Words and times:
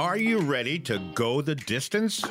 Are 0.00 0.16
you 0.16 0.38
ready 0.38 0.78
to 0.78 0.98
go 1.14 1.42
the 1.42 1.54
distance? 1.54 2.22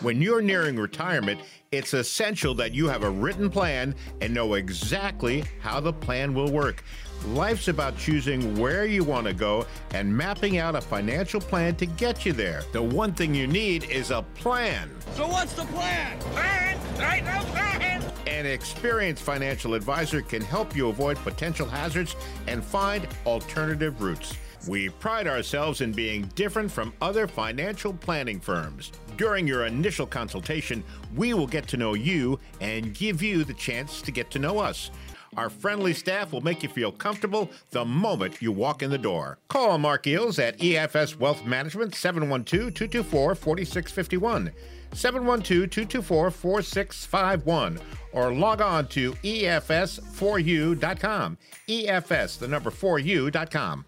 When 0.00 0.22
you're 0.22 0.40
nearing 0.40 0.76
retirement, 0.76 1.42
it's 1.70 1.92
essential 1.92 2.54
that 2.54 2.72
you 2.72 2.88
have 2.88 3.02
a 3.02 3.10
written 3.10 3.50
plan 3.50 3.94
and 4.22 4.32
know 4.32 4.54
exactly 4.54 5.44
how 5.60 5.80
the 5.80 5.92
plan 5.92 6.32
will 6.32 6.50
work. 6.50 6.82
Life's 7.26 7.68
about 7.68 7.98
choosing 7.98 8.58
where 8.58 8.86
you 8.86 9.04
want 9.04 9.26
to 9.26 9.34
go 9.34 9.66
and 9.92 10.10
mapping 10.16 10.56
out 10.56 10.74
a 10.74 10.80
financial 10.80 11.42
plan 11.42 11.76
to 11.76 11.84
get 11.84 12.24
you 12.24 12.32
there. 12.32 12.62
The 12.72 12.82
one 12.82 13.12
thing 13.12 13.34
you 13.34 13.46
need 13.46 13.84
is 13.90 14.12
a 14.12 14.22
plan. 14.34 14.90
So 15.12 15.28
what's 15.28 15.52
the 15.52 15.64
plan? 15.64 16.18
Plan? 16.20 16.78
Right, 16.98 17.22
no 17.22 17.44
plan. 17.50 17.93
An 18.26 18.46
experienced 18.46 19.22
financial 19.22 19.74
advisor 19.74 20.22
can 20.22 20.40
help 20.40 20.74
you 20.74 20.88
avoid 20.88 21.18
potential 21.18 21.68
hazards 21.68 22.16
and 22.46 22.64
find 22.64 23.06
alternative 23.26 24.00
routes. 24.00 24.34
We 24.66 24.88
pride 24.88 25.26
ourselves 25.26 25.82
in 25.82 25.92
being 25.92 26.22
different 26.34 26.70
from 26.70 26.94
other 27.02 27.26
financial 27.26 27.92
planning 27.92 28.40
firms. 28.40 28.92
During 29.18 29.46
your 29.46 29.66
initial 29.66 30.06
consultation, 30.06 30.82
we 31.14 31.34
will 31.34 31.46
get 31.46 31.68
to 31.68 31.76
know 31.76 31.92
you 31.92 32.40
and 32.62 32.94
give 32.94 33.22
you 33.22 33.44
the 33.44 33.52
chance 33.54 34.00
to 34.00 34.10
get 34.10 34.30
to 34.30 34.38
know 34.38 34.58
us. 34.58 34.90
Our 35.36 35.50
friendly 35.50 35.92
staff 35.92 36.32
will 36.32 36.40
make 36.40 36.62
you 36.62 36.68
feel 36.68 36.92
comfortable 36.92 37.50
the 37.70 37.84
moment 37.84 38.40
you 38.40 38.52
walk 38.52 38.82
in 38.82 38.90
the 38.90 38.98
door. 38.98 39.38
Call 39.48 39.78
Marc 39.78 40.04
Geels 40.04 40.38
at 40.38 40.58
EFS 40.58 41.18
Wealth 41.18 41.44
Management 41.44 41.94
712 41.94 42.72
224 42.72 43.34
4651. 43.34 44.52
712 44.94 45.70
224 45.70 46.30
4651 46.30 47.80
or 48.12 48.32
log 48.32 48.60
on 48.60 48.86
to 48.88 49.12
EFS4U.com. 49.12 51.38
EFS, 51.68 52.38
the 52.38 52.48
number 52.48 52.70
4U.com. 52.70 53.84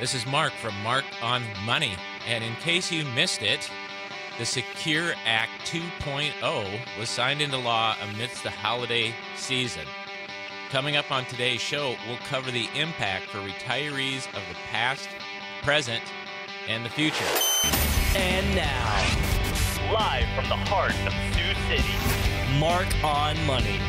This 0.00 0.14
is 0.14 0.26
Marc 0.26 0.52
from 0.54 0.74
Marc 0.82 1.04
on 1.22 1.42
Money. 1.64 1.94
And 2.26 2.42
in 2.42 2.54
case 2.56 2.90
you 2.90 3.04
missed 3.14 3.42
it, 3.42 3.70
the 4.38 4.44
Secure 4.44 5.12
Act 5.24 5.52
2.0 5.66 6.98
was 6.98 7.08
signed 7.08 7.40
into 7.40 7.58
law 7.58 7.94
amidst 8.02 8.42
the 8.42 8.50
holiday 8.50 9.14
season. 9.36 9.86
Coming 10.70 10.96
up 10.96 11.12
on 11.12 11.24
today's 11.26 11.60
show, 11.60 11.94
we'll 12.08 12.16
cover 12.28 12.50
the 12.50 12.68
impact 12.74 13.26
for 13.26 13.38
retirees 13.38 14.26
of 14.28 14.42
the 14.48 14.56
past, 14.70 15.08
present, 15.62 16.02
and 16.66 16.84
the 16.84 16.90
future. 16.90 17.91
And 18.14 18.54
now, 18.54 19.90
live 19.90 20.28
from 20.34 20.46
the 20.50 20.56
heart 20.68 20.92
of 21.06 21.14
Sioux 21.32 21.54
City, 21.66 22.58
Marc 22.58 22.86
on 23.02 23.42
Money 23.46 23.80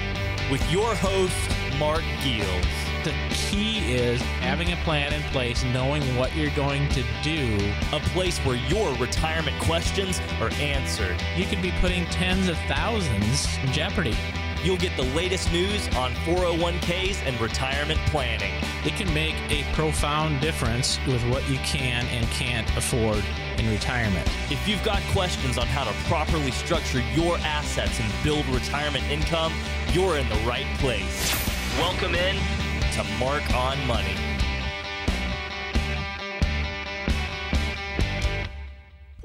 with 0.49 0.63
your 0.71 0.95
host, 0.95 1.35
Marc 1.77 2.03
Geels. 2.21 2.65
The 3.03 3.13
key 3.31 3.93
is 3.93 4.21
having 4.39 4.71
a 4.71 4.77
plan 4.77 5.11
in 5.11 5.21
place, 5.33 5.65
knowing 5.65 6.03
what 6.15 6.33
you're 6.37 6.55
going 6.55 6.87
to 6.89 7.03
do. 7.21 7.57
A 7.91 7.99
place 7.99 8.37
where 8.39 8.55
your 8.55 8.93
retirement 8.95 9.61
questions 9.61 10.21
are 10.39 10.53
answered. 10.53 11.21
You 11.35 11.45
could 11.45 11.61
be 11.61 11.71
putting 11.81 12.05
tens 12.05 12.47
of 12.47 12.57
thousands 12.59 13.45
in 13.61 13.73
jeopardy. 13.73 14.15
You'll 14.63 14.77
get 14.77 14.95
the 14.95 15.03
latest 15.13 15.51
news 15.51 15.89
on 15.89 16.13
401ks 16.25 17.21
and 17.25 17.39
retirement 17.41 17.99
planning. 18.07 18.53
It 18.85 18.95
can 18.95 19.13
make 19.13 19.35
a 19.51 19.63
profound 19.73 20.39
difference 20.39 20.99
with 21.05 21.21
what 21.29 21.47
you 21.49 21.57
can 21.57 22.05
and 22.05 22.25
can't 22.27 22.69
afford 22.77 23.21
in 23.57 23.69
retirement. 23.69 24.25
If 24.49 24.65
you've 24.65 24.83
got 24.83 25.01
questions 25.11 25.57
on 25.57 25.67
how 25.67 25.83
to 25.83 25.91
properly 26.07 26.51
structure 26.51 27.01
your 27.13 27.37
assets 27.39 27.99
and 27.99 28.23
build 28.23 28.45
retirement 28.47 29.03
income, 29.11 29.53
you're 29.91 30.17
in 30.17 30.29
the 30.29 30.39
right 30.47 30.67
place. 30.79 31.29
Welcome 31.77 32.15
in 32.15 32.37
to 32.93 33.03
Marc 33.19 33.53
on 33.53 33.85
Money. 33.85 34.32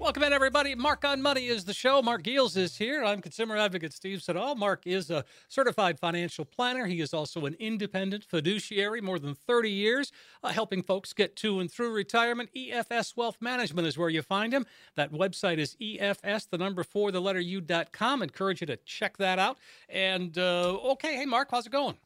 Welcome 0.09 0.23
in, 0.23 0.33
everybody. 0.33 0.75
Marc 0.75 1.05
on 1.05 1.21
Money 1.21 1.49
is 1.49 1.67
the 1.67 1.75
show. 1.75 2.01
Marc 2.01 2.23
Geels 2.23 2.57
is 2.57 2.79
here. 2.79 3.05
I'm 3.05 3.21
consumer 3.21 3.59
advocate 3.59 3.93
Steve 3.93 4.23
Siddall. 4.23 4.55
Marc 4.55 4.87
is 4.87 5.11
a 5.11 5.23
certified 5.49 5.99
financial 5.99 6.47
planner. 6.47 6.87
He 6.87 7.03
is 7.03 7.13
also 7.13 7.45
an 7.45 7.55
independent 7.59 8.25
fiduciary, 8.25 9.03
more 9.03 9.19
than 9.19 9.35
30 9.35 9.71
years, 9.71 10.11
uh, 10.43 10.49
helping 10.49 10.83
folks 10.83 11.13
get 11.13 11.37
to 11.37 11.61
and 11.61 11.71
through 11.71 11.93
retirement. 11.93 12.49
EFS 12.57 13.19
Wealth 13.19 13.37
Management 13.43 13.87
is 13.87 13.99
where 13.99 14.09
you 14.09 14.23
find 14.23 14.51
him. 14.51 14.65
That 14.97 15.13
website 15.13 15.59
is 15.59 15.77
EFS, 15.79 16.49
the 16.49 16.57
number 16.57 16.85
four, 16.85 17.13
the 17.13 17.21
letter 17.21 17.41
U.com. 17.41 18.23
Encourage 18.23 18.63
you 18.63 18.67
to 18.69 18.79
check 18.87 19.19
that 19.19 19.39
out. 19.39 19.59
And 19.91 20.39
uh, 20.39 20.71
okay, 20.93 21.17
hey, 21.17 21.27
Marc, 21.27 21.51
how's 21.51 21.67
it 21.67 21.73
going? 21.73 21.99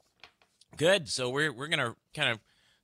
Good. 0.77 1.09
So 1.09 1.31
we're 1.31 1.53
we're 1.53 1.69
gonna 1.69 1.95
kind 2.17 2.31
of 2.31 2.41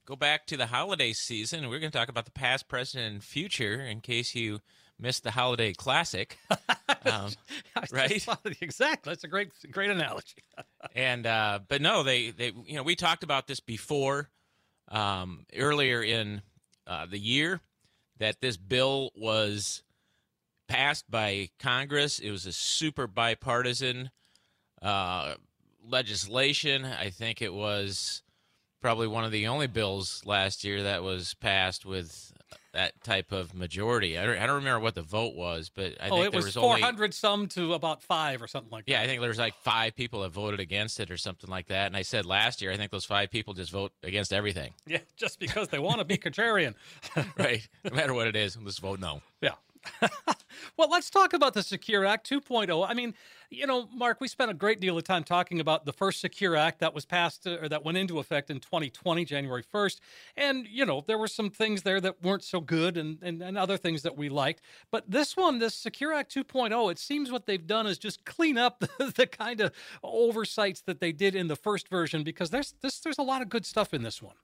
go 0.06 0.14
back 0.14 0.47
to 0.47 0.56
the 0.56 0.66
holiday 0.66 1.12
season. 1.12 1.69
We're 1.69 1.81
gonna 1.81 1.91
talk 1.91 2.09
about 2.09 2.25
the 2.25 2.31
past, 2.31 2.69
present, 2.69 3.03
and 3.03 3.25
future 3.25 3.81
in 3.81 4.00
case 4.00 4.37
you 4.37 4.60
missed 4.98 5.25
the 5.25 5.31
holiday 5.31 5.72
classic. 5.72 6.38
Um, 7.06 7.31
right? 7.92 8.26
exactly. 8.60 9.10
That's 9.10 9.25
a 9.25 9.28
great 9.28 9.50
great 9.70 9.88
analogy. 9.88 10.42
and 10.97 11.26
uh, 11.26 11.60
but 11.66 11.81
no, 11.81 12.03
they 12.03 12.32
they 12.32 12.53
you 12.66 12.75
know 12.75 12.82
we 12.82 12.97
talked 12.97 13.22
about 13.22 13.47
this 13.47 13.60
before 13.60 14.28
um, 14.88 15.47
earlier 15.56 16.03
in 16.03 16.42
uh, 16.87 17.06
the 17.06 17.19
year 17.19 17.60
that 18.19 18.41
this 18.41 18.56
bill 18.56 19.10
was 19.14 19.84
passed 20.66 21.10
by 21.10 21.50
Congress. 21.58 22.19
It 22.19 22.31
was 22.31 22.47
a 22.47 22.53
super 22.53 23.06
bipartisan 23.06 24.10
uh, 24.82 25.34
legislation. 25.84 26.84
I 26.84 27.10
think 27.10 27.41
it 27.41 27.54
was 27.54 28.22
probably 28.81 29.06
one 29.06 29.25
of 29.25 29.33
the 29.33 29.47
only 29.47 29.66
bills 29.66 30.22
last 30.25 30.65
year 30.65 30.84
that 30.84 31.03
was 31.03 31.34
passed 31.34 31.84
with 31.84 32.33
that 32.72 33.03
type 33.03 33.33
of 33.33 33.55
majority. 33.55 34.19
I 34.19 34.27
don't, 34.27 34.39
I 34.39 34.47
don't 34.47 34.56
remember 34.56 34.81
what 34.81 34.94
the 34.94 35.03
vote 35.03 35.34
was, 35.34 35.71
but 35.75 35.94
I 36.00 36.09
oh, 36.09 36.16
think 36.16 36.27
it 36.27 36.31
there 36.33 36.39
was, 36.39 36.44
was 36.47 36.55
400 36.55 37.03
only 37.03 37.12
some 37.12 37.47
to 37.49 37.75
about 37.75 38.03
five 38.03 38.43
or 38.43 38.47
something 38.47 38.71
like 38.71 38.84
yeah, 38.87 38.97
that. 38.97 39.00
Yeah, 39.00 39.05
I 39.05 39.09
think 39.09 39.21
there 39.21 39.31
was 39.31 39.38
like 39.38 39.55
five 39.65 39.97
people 39.97 40.22
that 40.22 40.31
voted 40.31 40.61
against 40.61 41.00
it 41.00 41.11
or 41.11 41.17
something 41.17 41.50
like 41.50 41.69
that. 41.69 41.87
And 41.87 41.97
I 41.97 42.03
said 42.03 42.27
last 42.27 42.62
year, 42.62 42.71
I 42.71 42.77
think 42.77 42.93
those 42.93 43.05
five 43.05 43.31
people 43.31 43.55
just 43.55 43.72
vote 43.72 43.93
against 44.03 44.33
everything. 44.33 44.72
Yeah, 44.88 45.00
just 45.19 45.38
because 45.38 45.69
they 45.69 45.78
want 45.78 45.99
to 45.99 46.05
be 46.05 46.17
contrarian. 46.17 46.75
right, 47.38 47.69
no 47.84 47.94
matter 47.94 48.15
what 48.15 48.27
it 48.27 48.37
is, 48.37 48.56
let's 48.56 48.78
vote 48.78 49.00
no. 49.00 49.21
Yeah. 49.43 49.50
well, 50.76 50.91
let's 50.91 51.10
talk 51.10 51.32
about 51.32 51.54
the 51.54 51.62
Secure 51.62 52.04
Act 52.04 52.28
2.0. 52.28 52.87
I 52.88 52.94
mean, 52.94 53.15
you 53.50 53.66
know, 53.66 53.88
Marc, 53.94 54.21
we 54.21 54.28
spent 54.28 54.50
a 54.50 54.54
great 54.54 54.81
deal 54.81 54.97
of 54.97 55.04
time 55.04 55.25
talking 55.25 55.60
about 55.60 55.87
the 55.87 55.93
first 55.93 56.21
Secure 56.21 56.54
Act 56.54 56.81
that 56.81 56.94
was 56.94 57.04
passed 57.04 57.47
uh, 57.47 57.59
or 57.62 57.69
that 57.69 57.84
went 57.84 57.97
into 57.97 58.19
effect 58.19 58.50
in 58.50 58.60
2020, 58.60 59.25
January 59.25 59.62
1st. 59.62 60.00
And, 60.37 60.66
you 60.69 60.84
know, 60.84 61.03
there 61.06 61.19
were 61.19 61.28
some 61.28 61.50
things 61.50 61.82
there 61.82 62.00
that 62.00 62.22
weren't 62.22 62.44
so 62.44 62.60
good 62.60 62.97
and, 62.97 63.19
and, 63.22 63.43
and 63.43 63.56
other 63.56 63.76
things 63.76 64.03
that 64.03 64.16
we 64.16 64.28
liked. 64.28 64.60
But 64.91 65.10
this 65.10 65.37
one, 65.37 65.59
this 65.59 65.75
Secure 65.75 66.12
Act 66.12 66.34
2.0, 66.34 66.91
it 66.91 66.99
seems 66.99 67.31
what 67.31 67.47
they've 67.47 67.66
done 67.66 67.87
is 67.87 67.99
just 67.99 68.25
clean 68.25 68.59
up 68.59 68.81
the, 68.99 69.12
the 69.16 69.26
kind 69.26 69.60
of 69.60 69.72
oversights 70.03 70.82
that 70.82 71.00
they 71.00 71.12
did 71.12 71.34
in 71.34 71.49
the 71.49 71.56
first 71.56 71.88
version 71.88 72.22
because 72.22 72.50
there's, 72.50 72.75
this, 72.82 73.00
there's 73.00 73.19
a 73.19 73.22
lot 73.22 73.43
of 73.43 73.49
good 73.49 73.65
stuff 73.65 73.94
in 73.94 74.03
this 74.03 74.20
one. 74.22 74.34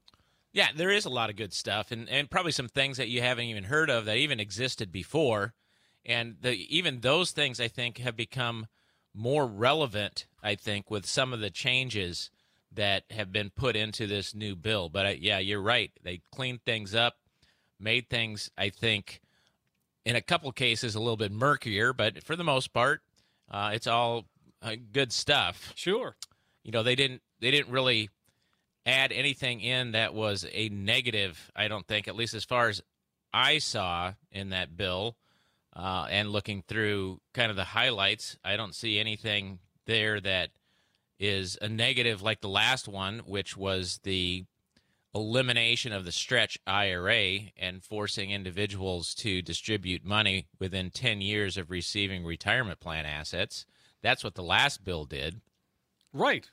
Yeah, 0.55 0.69
there 0.75 0.91
is 0.91 1.05
a 1.05 1.11
lot 1.11 1.29
of 1.31 1.37
good 1.37 1.53
stuff, 1.53 1.91
and, 1.91 2.09
and 2.09 2.31
probably 2.31 2.53
some 2.53 2.69
things 2.69 2.97
that 2.97 3.09
you 3.09 3.21
haven't 3.21 3.47
even 3.47 3.65
heard 3.65 3.91
of 3.91 4.05
that 4.07 4.17
even 4.17 4.39
existed 4.41 4.91
before, 4.93 5.53
and 6.07 6.37
the, 6.41 6.53
even 6.75 7.01
those 7.01 7.33
things 7.33 7.61
I 7.61 7.69
think 7.69 7.99
have 7.99 8.17
become 8.17 8.69
more 9.13 9.47
relevant. 9.47 10.27
I 10.43 10.55
think 10.55 10.91
with 10.91 11.07
some 11.07 11.33
of 11.33 11.41
the 11.41 11.51
changes 11.51 12.31
that 12.73 13.05
have 13.11 13.33
been 13.33 13.51
put 13.51 13.77
into 13.77 14.07
this 14.07 14.35
new 14.35 14.55
bill. 14.57 14.89
But 14.89 15.07
I, 15.07 15.11
yeah, 15.21 15.39
you're 15.39 15.61
right. 15.63 15.91
They 16.03 16.23
cleaned 16.33 16.65
things 16.65 16.95
up, 16.95 17.15
made 17.79 18.09
things 18.09 18.51
I 18.57 18.69
think 18.71 19.21
in 20.05 20.17
a 20.17 20.21
couple 20.21 20.51
cases 20.53 20.95
a 20.95 21.01
little 21.01 21.17
bit 21.17 21.33
murkier, 21.33 21.93
but 21.93 22.23
for 22.23 22.37
the 22.37 22.45
most 22.45 22.73
part, 22.73 23.01
uh, 23.51 23.71
it's 23.75 23.87
all 23.87 24.27
uh, 24.63 24.77
good 24.93 25.13
stuff. 25.13 25.73
Sure. 25.75 26.17
You 26.63 26.73
know, 26.73 26.83
they 26.83 26.95
didn't 26.95 27.23
they 27.41 27.51
didn't 27.51 27.73
really 27.73 28.11
add 28.87 29.13
anything 29.13 29.61
in 29.61 29.93
that 29.93 30.15
was 30.15 30.47
a 30.53 30.69
negative, 30.69 31.51
I 31.57 31.69
don't 31.69 31.87
think, 31.87 32.09
at 32.09 32.17
least 32.17 32.35
as 32.35 32.45
far 32.45 32.69
as 32.69 32.83
I 33.33 33.59
saw 33.59 34.13
in 34.31 34.51
that 34.51 34.77
bill. 34.77 35.17
Uh, 35.75 36.07
and 36.09 36.31
looking 36.31 36.63
through 36.63 37.21
kind 37.33 37.51
of 37.51 37.57
the 37.57 37.65
highlights, 37.65 38.39
I 38.45 38.57
don't 38.57 38.75
see 38.75 39.01
anything 39.01 39.59
there 39.87 40.21
that 40.21 40.51
is 41.19 41.59
a 41.61 41.69
negative 41.69 42.23
like 42.23 42.41
the 42.41 42.49
last 42.49 42.87
one, 42.87 43.21
which 43.27 43.57
was 43.57 43.99
the 44.05 44.45
elimination 45.15 45.93
of 45.93 46.05
the 46.05 46.13
stretch 46.13 46.59
IRA 46.67 47.39
and 47.57 47.83
forcing 47.83 48.31
individuals 48.31 49.15
to 49.15 49.43
distribute 49.43 50.05
money 50.05 50.47
within 50.59 50.91
10 50.91 51.21
years 51.21 51.57
of 51.57 51.71
receiving 51.71 52.25
retirement 52.25 52.81
plan 52.81 53.07
assets. 53.07 53.65
That's 54.03 54.25
what 54.25 54.35
the 54.35 54.43
last 54.43 54.85
bill 54.85 55.05
did. 55.05 55.41
Right. 56.13 56.49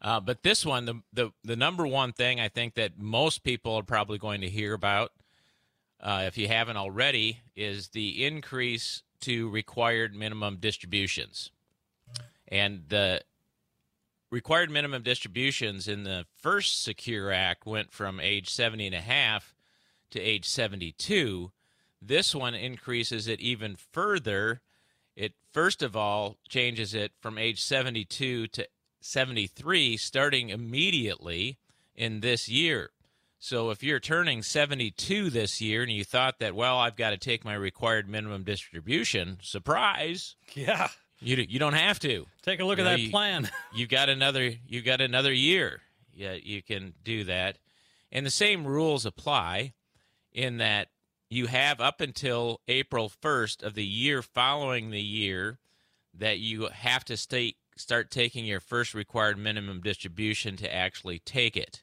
Uh, 0.00 0.20
but 0.20 0.42
this 0.42 0.64
one, 0.64 0.84
the, 0.84 1.02
the 1.12 1.32
the 1.42 1.56
number 1.56 1.86
one 1.86 2.12
thing 2.12 2.40
I 2.40 2.48
think 2.48 2.74
that 2.74 2.98
most 2.98 3.42
people 3.42 3.74
are 3.74 3.82
probably 3.82 4.18
going 4.18 4.40
to 4.42 4.48
hear 4.48 4.72
about, 4.72 5.12
uh, 6.00 6.24
if 6.26 6.38
you 6.38 6.46
haven't 6.46 6.76
already, 6.76 7.40
is 7.56 7.88
the 7.88 8.24
increase 8.24 9.02
to 9.22 9.48
required 9.48 10.14
minimum 10.14 10.58
distributions. 10.60 11.50
And 12.46 12.84
the 12.88 13.22
required 14.30 14.70
minimum 14.70 15.02
distributions 15.02 15.88
in 15.88 16.04
the 16.04 16.26
first 16.36 16.82
Secure 16.82 17.32
Act 17.32 17.66
went 17.66 17.92
from 17.92 18.20
age 18.20 18.48
70 18.50 18.86
and 18.86 18.94
a 18.94 19.00
half 19.00 19.54
to 20.10 20.20
age 20.20 20.46
72. 20.46 21.50
This 22.00 22.34
one 22.34 22.54
increases 22.54 23.26
it 23.26 23.40
even 23.40 23.76
further. 23.76 24.60
It 25.16 25.34
first 25.52 25.82
of 25.82 25.96
all 25.96 26.36
changes 26.48 26.94
it 26.94 27.12
from 27.20 27.38
age 27.38 27.60
72 27.60 28.46
to 28.48 28.68
73, 29.00 29.96
starting 29.96 30.50
immediately 30.50 31.58
in 31.94 32.20
this 32.20 32.48
year. 32.48 32.90
So 33.38 33.70
if 33.70 33.82
you're 33.84 34.00
turning 34.00 34.42
72 34.42 35.30
this 35.30 35.60
year 35.60 35.82
and 35.82 35.92
you 35.92 36.02
thought 36.04 36.40
that, 36.40 36.54
well, 36.56 36.78
I've 36.78 36.96
got 36.96 37.10
to 37.10 37.16
take 37.16 37.44
my 37.44 37.54
required 37.54 38.08
minimum 38.08 38.42
distribution, 38.42 39.38
surprise. 39.42 40.34
Yeah. 40.54 40.88
You, 41.20 41.36
you 41.48 41.58
don't 41.58 41.74
have 41.74 41.98
to. 42.00 42.26
Take 42.42 42.60
a 42.60 42.64
look 42.64 42.78
You 42.78 42.84
at 42.84 42.90
know, 42.90 42.96
that 42.96 43.00
you- 43.00 43.10
plan. 43.10 43.48
you've 43.74 43.88
got 43.88 44.08
another 44.08 44.52
you 44.66 44.82
got 44.82 45.00
another 45.00 45.32
year. 45.32 45.80
Yeah, 46.12 46.32
you 46.34 46.62
can 46.62 46.94
do 47.04 47.24
that. 47.24 47.58
And 48.10 48.24
the 48.26 48.30
same 48.30 48.66
rules 48.66 49.04
apply 49.06 49.74
in 50.32 50.58
that 50.58 50.88
you 51.30 51.46
have 51.46 51.80
up 51.80 52.00
until 52.00 52.60
April 52.68 53.10
1st 53.22 53.62
of 53.62 53.74
the 53.74 53.84
year 53.84 54.22
following 54.22 54.90
the 54.90 55.00
year 55.02 55.58
that 56.14 56.38
you 56.38 56.68
have 56.72 57.04
to 57.04 57.16
stay, 57.16 57.54
start 57.80 58.10
taking 58.10 58.44
your 58.44 58.60
first 58.60 58.94
required 58.94 59.38
minimum 59.38 59.80
distribution 59.80 60.56
to 60.56 60.74
actually 60.74 61.18
take 61.20 61.56
it. 61.56 61.82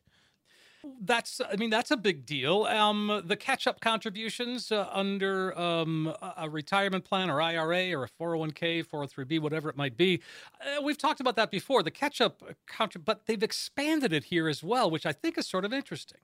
That's, 1.01 1.42
I 1.42 1.56
mean, 1.56 1.71
that's 1.71 1.89
a 1.89 1.97
big 1.97 2.25
deal. 2.25 2.63
Um, 2.65 3.24
the 3.25 3.36
catch-up 3.36 3.80
contributions 3.80 4.71
uh, 4.71 4.88
under 4.92 5.57
um, 5.57 6.13
a 6.38 6.47
retirement 6.47 7.06
plan 7.06 7.31
or 7.31 7.42
IRA 7.42 7.92
or 7.92 8.03
a 8.03 8.09
401k, 8.24 8.86
403b, 8.86 9.39
whatever 9.39 9.68
it 9.69 9.75
might 9.75 9.97
be. 9.97 10.21
Uh, 10.62 10.83
we've 10.83 10.97
talked 10.97 11.19
about 11.19 11.36
that 11.38 11.50
before. 11.50 11.81
The 11.81 11.92
catch-up, 11.92 12.44
contra- 12.68 13.01
but 13.01 13.25
they've 13.25 13.41
expanded 13.41 14.13
it 14.13 14.25
here 14.25 14.48
as 14.48 14.63
well, 14.63 14.91
which 14.91 15.07
I 15.07 15.12
think 15.12 15.39
is 15.39 15.48
sort 15.48 15.65
of 15.65 15.74
interesting. 15.74 16.19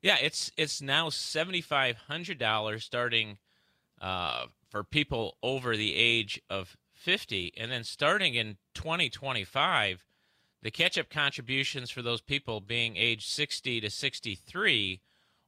Yeah, 0.00 0.16
it's 0.22 0.52
it's 0.56 0.80
now 0.80 1.08
seventy 1.10 1.60
five 1.60 1.96
hundred 2.06 2.38
dollars 2.38 2.84
starting 2.84 3.38
uh, 4.00 4.46
for 4.70 4.84
people 4.84 5.36
over 5.42 5.76
the 5.76 5.96
age 5.96 6.40
of 6.48 6.76
fifty, 6.98 7.52
and 7.56 7.70
then 7.70 7.84
starting 7.84 8.34
in 8.34 8.58
twenty 8.74 9.08
twenty 9.08 9.44
five, 9.44 10.04
the 10.62 10.70
catch 10.70 10.98
up 10.98 11.08
contributions 11.08 11.90
for 11.90 12.02
those 12.02 12.20
people 12.20 12.60
being 12.60 12.96
age 12.96 13.26
sixty 13.26 13.80
to 13.80 13.88
sixty 13.88 14.34
three 14.34 15.00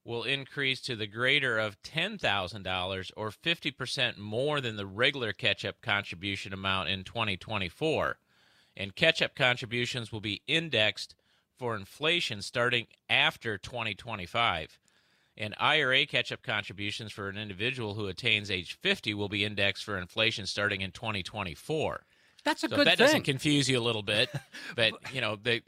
will 0.05 0.23
increase 0.23 0.81
to 0.81 0.97
the 0.97 1.07
greater 1.07 1.59
of 1.59 1.83
ten 1.83 2.17
thousand 2.17 2.63
dollars 2.63 3.13
or 3.17 3.31
fifty 3.31 3.71
percent 3.71 4.19
more 4.19 4.61
than 4.61 4.77
the 4.77 4.87
regular 4.87 5.33
catch 5.33 5.65
up 5.65 5.81
contribution 5.83 6.53
amount 6.53 6.89
in 6.89 7.05
twenty 7.05 7.37
twenty 7.37 7.69
four, 7.69 8.19
and 8.77 8.97
catch 8.97 9.21
up 9.21 9.35
contributions 9.35 10.11
will 10.11 10.21
be 10.21 10.43
indexed 10.47 11.15
for 11.59 11.77
inflation 11.77 12.41
starting 12.41 12.87
after 13.11 13.59
2025. 13.59 14.79
And 15.37 15.55
IRA 15.59 16.07
catch 16.07 16.33
up 16.33 16.43
contributions 16.43 17.13
for 17.13 17.29
an 17.29 17.39
individual 17.39 17.95
who 17.95 18.09
attains 18.09 18.51
age 18.51 18.75
50 18.75 19.15
will 19.15 19.29
be 19.29 19.45
indexed 19.45 19.85
for 19.85 19.97
inflation 19.97 20.45
starting 20.47 20.81
in 20.83 20.93
2024. 20.93 22.05
That's 22.45 22.65
a 22.65 22.69
So 22.69 22.75
good 22.75 22.85
that 22.85 22.99
thing. 22.99 22.99
doesn't 22.99 23.23
confuse 23.25 23.69
you 23.69 23.79
a 23.79 23.81
little 23.83 24.03
bit, 24.03 24.31
but 24.77 24.95
you 25.13 25.21
know 25.21 25.37
they 25.37 25.63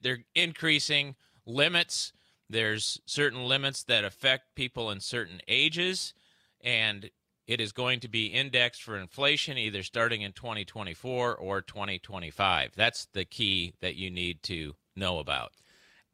they're 0.00 0.24
increasing 0.34 1.16
limits. 1.46 2.12
There's 2.50 3.00
certain 3.06 3.44
limits 3.44 3.84
that 3.84 4.04
affect 4.04 4.54
people 4.54 4.90
in 4.90 5.00
certain 5.00 5.40
ages, 5.48 6.14
and 6.62 7.10
it 7.46 7.60
is 7.60 7.72
going 7.72 8.00
to 8.00 8.08
be 8.08 8.26
indexed 8.26 8.82
for 8.82 8.96
inflation 8.96 9.58
either 9.58 9.82
starting 9.82 10.22
in 10.22 10.32
2024 10.32 11.36
or 11.36 11.60
2025. 11.62 12.72
That's 12.74 13.06
the 13.06 13.24
key 13.24 13.74
that 13.80 13.96
you 13.96 14.10
need 14.10 14.42
to 14.44 14.74
know 14.96 15.18
about. 15.18 15.52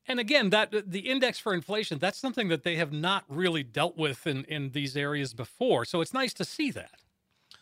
And 0.06 0.20
again, 0.20 0.50
that 0.50 0.90
the 0.90 1.10
index 1.10 1.38
for 1.38 1.54
inflation, 1.54 1.98
that's 1.98 2.18
something 2.18 2.48
that 2.48 2.62
they 2.62 2.76
have 2.76 2.92
not 2.92 3.24
really 3.28 3.62
dealt 3.62 3.96
with 3.96 4.26
in, 4.26 4.44
in 4.44 4.70
these 4.70 4.96
areas 4.96 5.32
before. 5.32 5.84
So 5.84 6.00
it's 6.00 6.12
nice 6.12 6.34
to 6.34 6.44
see 6.44 6.70
that. 6.72 7.00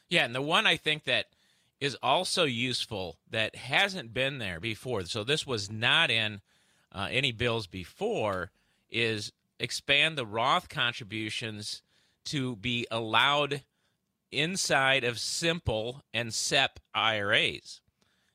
Yeah, 0.08 0.24
and 0.24 0.34
the 0.34 0.42
one 0.42 0.66
I 0.66 0.76
think 0.76 1.04
that 1.04 1.26
is 1.80 1.96
also 2.02 2.44
useful 2.44 3.16
that 3.30 3.56
hasn't 3.56 4.12
been 4.12 4.38
there 4.38 4.60
before, 4.60 5.04
so 5.04 5.24
this 5.24 5.46
was 5.46 5.70
not 5.70 6.10
in 6.10 6.40
uh, 6.92 7.08
any 7.10 7.32
bills 7.32 7.66
before, 7.66 8.50
is 8.90 9.32
expand 9.58 10.18
the 10.18 10.26
Roth 10.26 10.68
contributions 10.68 11.82
to 12.26 12.56
be 12.56 12.86
allowed 12.90 13.62
inside 14.30 15.04
of 15.04 15.18
simple 15.18 16.02
and 16.12 16.32
SEP 16.32 16.80
IRAs. 16.94 17.80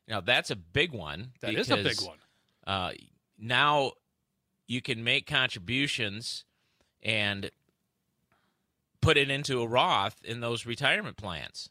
Now 0.08 0.22
that's 0.22 0.50
a 0.50 0.56
big 0.56 0.92
one. 0.92 1.32
That 1.42 1.54
is 1.54 1.70
a 1.70 1.78
big 1.78 2.02
one. 2.02 2.18
Uh, 2.66 2.92
now 3.38 3.94
you 4.68 4.82
can 4.82 5.04
make 5.04 5.28
contributions 5.28 6.46
and 7.02 7.52
put 9.02 9.18
it 9.18 9.30
into 9.30 9.62
a 9.62 9.68
Roth 9.68 10.18
in 10.24 10.40
those 10.40 10.66
retirement 10.66 11.18
plans. 11.18 11.70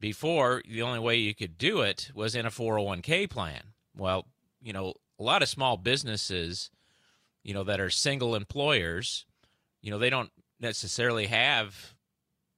Before, 0.00 0.62
the 0.68 0.82
only 0.82 0.98
way 0.98 1.16
you 1.16 1.34
could 1.34 1.56
do 1.56 1.80
it 1.80 2.10
was 2.14 2.34
in 2.34 2.44
a 2.44 2.50
401k 2.50 3.30
plan. 3.30 3.62
Well, 3.96 4.26
you 4.60 4.72
know, 4.72 4.94
a 5.18 5.22
lot 5.22 5.42
of 5.42 5.48
small 5.48 5.76
businesses, 5.76 6.70
you 7.42 7.54
know, 7.54 7.64
that 7.64 7.80
are 7.80 7.90
single 7.90 8.34
employers, 8.34 9.24
you 9.80 9.90
know, 9.90 9.98
they 9.98 10.10
don't 10.10 10.30
necessarily 10.60 11.26
have 11.26 11.94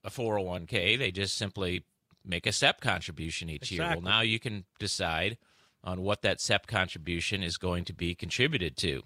a 0.03 0.11
401k. 0.11 0.99
They 0.99 1.11
just 1.11 1.37
simply 1.37 1.85
make 2.25 2.47
a 2.47 2.53
SEP 2.53 2.81
contribution 2.81 3.51
each 3.51 3.71
year. 3.71 3.83
Well, 3.83 4.01
now 4.01 4.21
you 4.23 4.39
can 4.39 4.65
decide 4.79 5.39
on 5.85 6.03
what 6.03 6.23
that 6.23 6.41
SEP 6.41 6.67
contribution 6.67 7.43
is 7.43 7.57
going 7.57 7.85
to 7.85 7.93
be 7.93 8.15
contributed 8.15 8.77
to. 8.79 9.03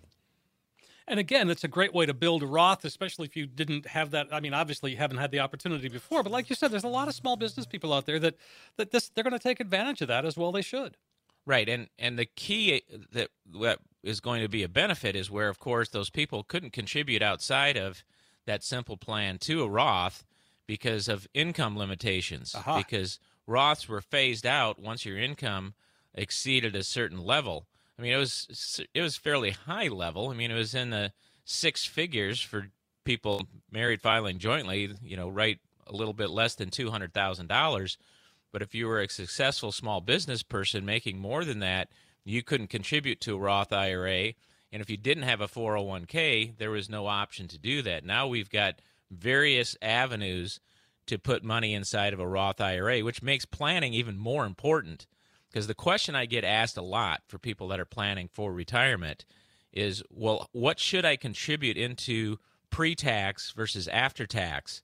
And 1.06 1.18
again, 1.18 1.50
it's 1.50 1.64
a 1.64 1.68
great 1.68 1.92
way 1.92 2.06
to 2.06 2.14
build 2.14 2.42
a 2.42 2.46
Roth, 2.46 2.84
especially 2.84 3.26
if 3.26 3.36
you 3.36 3.46
didn't 3.46 3.86
have 3.86 4.12
that. 4.12 4.28
I 4.32 4.40
mean, 4.40 4.54
obviously 4.54 4.92
you 4.92 4.96
haven't 4.96 5.18
had 5.18 5.30
the 5.30 5.40
opportunity 5.40 5.88
before, 5.88 6.22
but 6.22 6.32
like 6.32 6.48
you 6.48 6.56
said, 6.56 6.70
there's 6.70 6.84
a 6.84 6.88
lot 6.88 7.08
of 7.08 7.14
small 7.14 7.36
business 7.36 7.66
people 7.66 7.92
out 7.92 8.06
there 8.06 8.18
that 8.20 8.36
that 8.76 8.92
this 8.92 9.08
they're 9.08 9.24
going 9.24 9.32
to 9.32 9.38
take 9.38 9.60
advantage 9.60 10.00
of 10.00 10.08
that 10.08 10.24
as 10.24 10.36
well. 10.36 10.52
They 10.52 10.62
should. 10.62 10.96
Right, 11.44 11.68
and 11.68 11.88
and 11.98 12.18
the 12.18 12.26
key 12.26 12.82
uh, 12.92 12.98
that 13.12 13.30
that 13.60 13.80
is 14.04 14.20
going 14.20 14.42
to 14.42 14.48
be 14.48 14.62
a 14.62 14.68
benefit 14.68 15.16
is 15.16 15.30
where, 15.30 15.48
of 15.48 15.58
course, 15.58 15.88
those 15.88 16.10
people 16.10 16.44
couldn't 16.44 16.72
contribute 16.72 17.22
outside 17.22 17.76
of 17.76 18.04
that 18.46 18.62
simple 18.62 18.96
plan 18.96 19.38
to 19.38 19.62
a 19.62 19.68
Roth 19.68 20.24
because 20.66 21.08
of 21.08 21.26
income 21.34 21.76
limitations. 21.76 22.54
Aha. 22.54 22.78
Because 22.78 23.18
Roths 23.48 23.88
were 23.88 24.00
phased 24.00 24.46
out 24.46 24.80
once 24.80 25.04
your 25.04 25.18
income 25.18 25.74
exceeded 26.14 26.76
a 26.76 26.82
certain 26.82 27.18
level. 27.18 27.66
I 27.98 28.02
mean, 28.02 28.12
it 28.12 28.18
was 28.18 28.80
it 28.94 29.00
was 29.00 29.16
fairly 29.16 29.50
high 29.50 29.88
level. 29.88 30.30
I 30.30 30.34
mean, 30.34 30.50
it 30.50 30.56
was 30.56 30.74
in 30.74 30.90
the 30.90 31.12
six 31.44 31.84
figures 31.84 32.40
for 32.40 32.68
people 33.04 33.46
married 33.70 34.00
filing 34.00 34.38
jointly. 34.38 34.94
You 35.02 35.16
know, 35.16 35.28
right 35.28 35.58
a 35.86 35.92
little 35.92 36.14
bit 36.14 36.30
less 36.30 36.54
than 36.54 36.70
two 36.70 36.90
hundred 36.90 37.12
thousand 37.12 37.48
dollars. 37.48 37.98
But 38.52 38.62
if 38.62 38.74
you 38.74 38.86
were 38.86 39.00
a 39.00 39.08
successful 39.08 39.72
small 39.72 40.00
business 40.00 40.42
person 40.42 40.84
making 40.84 41.18
more 41.18 41.44
than 41.44 41.60
that, 41.60 41.88
you 42.24 42.42
couldn't 42.42 42.68
contribute 42.68 43.20
to 43.22 43.34
a 43.34 43.38
Roth 43.38 43.72
IRA. 43.72 44.34
And 44.70 44.80
if 44.80 44.88
you 44.90 44.96
didn't 44.96 45.24
have 45.24 45.40
a 45.40 45.48
401k, 45.48 46.56
there 46.58 46.70
was 46.70 46.88
no 46.88 47.06
option 47.06 47.48
to 47.48 47.58
do 47.58 47.82
that. 47.82 48.04
Now 48.04 48.26
we've 48.26 48.50
got 48.50 48.80
various 49.10 49.76
avenues 49.82 50.60
to 51.06 51.18
put 51.18 51.42
money 51.42 51.74
inside 51.74 52.12
of 52.12 52.20
a 52.20 52.28
Roth 52.28 52.60
IRA, 52.60 53.00
which 53.00 53.22
makes 53.22 53.44
planning 53.44 53.92
even 53.92 54.18
more 54.18 54.46
important. 54.46 55.06
Because 55.52 55.66
the 55.66 55.74
question 55.74 56.14
I 56.14 56.24
get 56.24 56.44
asked 56.44 56.78
a 56.78 56.82
lot 56.82 57.20
for 57.28 57.38
people 57.38 57.68
that 57.68 57.80
are 57.80 57.84
planning 57.84 58.28
for 58.32 58.52
retirement 58.52 59.26
is, 59.72 60.02
well, 60.10 60.48
what 60.52 60.78
should 60.78 61.04
I 61.04 61.16
contribute 61.16 61.76
into 61.76 62.38
pre 62.70 62.94
tax 62.94 63.52
versus 63.52 63.86
after 63.88 64.26
tax? 64.26 64.82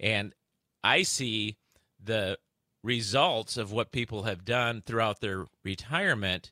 And 0.00 0.34
I 0.82 1.02
see 1.02 1.56
the 2.02 2.38
results 2.82 3.56
of 3.56 3.70
what 3.70 3.92
people 3.92 4.24
have 4.24 4.44
done 4.44 4.82
throughout 4.84 5.20
their 5.20 5.46
retirement. 5.62 6.50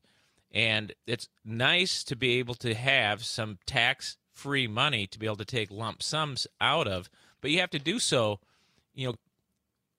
And 0.53 0.93
it's 1.07 1.29
nice 1.45 2.05
to 2.05 2.17
be 2.17 2.39
able 2.39 2.55
to 2.57 2.75
have 2.75 3.25
some 3.25 3.59
tax 3.67 4.19
free 4.33 4.69
money 4.69 5.07
to 5.09 5.19
be 5.19 5.27
able 5.27 5.37
to 5.37 5.45
take 5.45 5.71
lump 5.71 6.01
sums 6.01 6.47
out 6.61 6.87
of, 6.87 7.11
but 7.41 7.51
you 7.51 7.59
have 7.59 7.71
to 7.71 7.79
do 7.81 7.99
so, 7.99 8.39
you 8.95 9.09
know, 9.09 9.15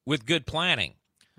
with 0.06 0.26
good 0.26 0.46
planning 0.48 0.94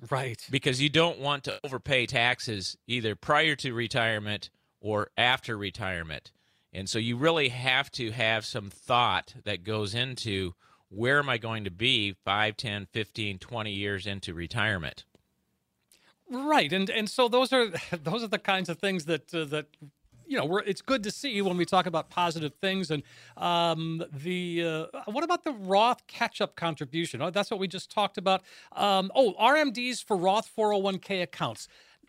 Right. 0.09 0.47
because 0.51 0.81
you 0.81 0.89
don't 0.89 1.19
want 1.19 1.45
to 1.45 1.61
overpay 1.65 2.07
taxes 2.07 2.77
either 2.87 3.15
prior 3.15 3.57
to 3.57 3.73
retirement 3.73 4.51
or 4.81 5.11
after 5.17 5.57
retirement. 5.57 6.33
And 6.73 6.89
so 6.89 6.99
you 6.99 7.17
really 7.17 7.49
have 7.49 7.91
to 7.93 8.13
have 8.13 8.47
some 8.47 8.71
thought 8.71 9.35
that 9.45 9.65
goes 9.65 9.95
into 9.95 10.55
where 10.89 11.19
am 11.19 11.29
I 11.29 11.39
going 11.39 11.65
to 11.65 11.71
be 11.71 12.17
5, 12.25 12.57
10, 12.57 12.87
15, 12.93 13.39
20 13.39 13.73
years 13.73 14.07
into 14.07 14.35
retirement. 14.35 15.05
Right, 16.33 16.73
and 16.73 16.89
and 16.89 17.11
so 17.11 17.27
those 17.27 17.53
are 17.53 17.69
those 17.93 18.23
are 18.23 18.29
the 18.29 18.39
kinds 18.39 18.69
of 18.69 18.79
things 18.79 19.07
that 19.07 19.35
uh, 19.35 19.45
that 19.47 19.67
you 20.31 20.37
know 20.37 20.45
we're, 20.45 20.61
it's 20.61 20.81
good 20.81 21.03
to 21.03 21.11
see 21.11 21.43
when 21.43 21.57
we 21.57 21.67
talk 21.67 21.87
about 21.87 22.09
positive 22.09 22.55
things 22.61 22.93
and 22.93 23.03
um, 23.37 24.03
the 24.13 24.65
uh, 24.65 25.01
what 25.07 25.25
about 25.25 25.43
the 25.43 25.51
Roth 25.53 26.07
catch-up 26.07 26.55
contribution? 26.55 27.21
Oh, 27.21 27.31
that's 27.31 27.51
what 27.51 27.59
we 27.59 27.67
just 27.67 27.91
talked 27.91 28.17
about. 28.17 28.43
Um, 28.73 29.11
oh, 29.17 29.35
RMDs 29.35 30.05
for 30.05 30.17
Roth 30.17 30.49
401k 30.57 31.23
accounts. 31.23 31.67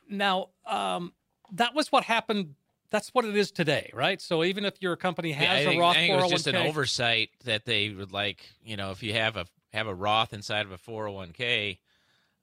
Now, 0.08 0.50
um, 0.68 1.13
that 1.51 1.74
was 1.74 1.92
what 1.92 2.04
happened. 2.04 2.54
That's 2.92 3.10
what 3.10 3.25
it 3.25 3.36
is 3.36 3.51
today, 3.51 3.90
right? 3.94 4.22
So 4.22 4.44
even 4.44 4.66
if 4.66 4.75
your 4.82 4.96
company 4.96 5.32
has 5.32 5.44
Yeah, 5.44 5.54
I 5.54 5.58
a 5.58 5.66
think, 5.66 5.82
Roth 5.82 5.96
I 5.96 6.00
think 6.00 6.13
it 6.13 6.22
was 6.22 6.32
just 6.32 6.48
an 6.48 6.56
oversight 6.56 7.30
that 7.46 7.66
they 7.66 7.90
would 7.90 8.12
like. 8.12 8.48
You 8.63 8.78
know, 8.78 8.92
if 8.92 9.01
you 9.01 9.13
have 9.13 9.36
a 9.36 9.48
have 9.74 9.88
a 9.88 9.96
Roth 9.96 10.32
inside 10.32 10.68
of 10.68 10.72
a 10.72 10.78
401k, 10.78 11.80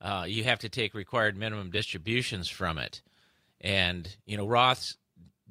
uh, 0.01 0.25
you 0.27 0.43
have 0.43 0.59
to 0.61 0.69
take 0.69 0.93
required 0.93 1.37
minimum 1.37 1.71
distributions 1.71 2.49
from 2.49 2.79
it, 2.79 3.01
and 3.61 4.17
you 4.27 4.37
know 4.37 4.47
Roths 4.47 4.97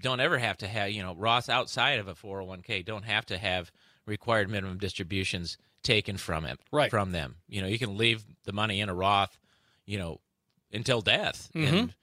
don't 0.02 0.20
ever 0.20 0.38
have 0.38 0.58
to 0.58 0.68
have 0.68 0.92
you 0.92 1.02
know 1.04 1.16
Roth 1.16 1.50
outside 1.50 2.00
of 2.00 2.08
a 2.08 2.14
401k 2.16 2.86
don't 2.86 3.04
have 3.06 3.26
to 3.28 3.38
have 3.38 3.72
required 4.06 4.50
minimum 4.50 4.78
distributions 4.78 5.58
taken 5.84 6.18
from 6.18 6.46
it 6.46 6.60
Right. 6.72 6.90
from 6.90 7.12
them. 7.12 7.36
You 7.48 7.62
know, 7.62 7.68
you 7.68 7.80
can 7.80 7.98
leave 7.98 8.24
the 8.46 8.52
money 8.54 8.80
in 8.82 8.90
a 8.90 8.94
Roth, 8.94 9.38
you 9.86 9.98
know, 9.98 10.20
until 10.74 11.02
death, 11.02 11.50
Mm-hmm. 11.56 11.76
and 11.76 11.94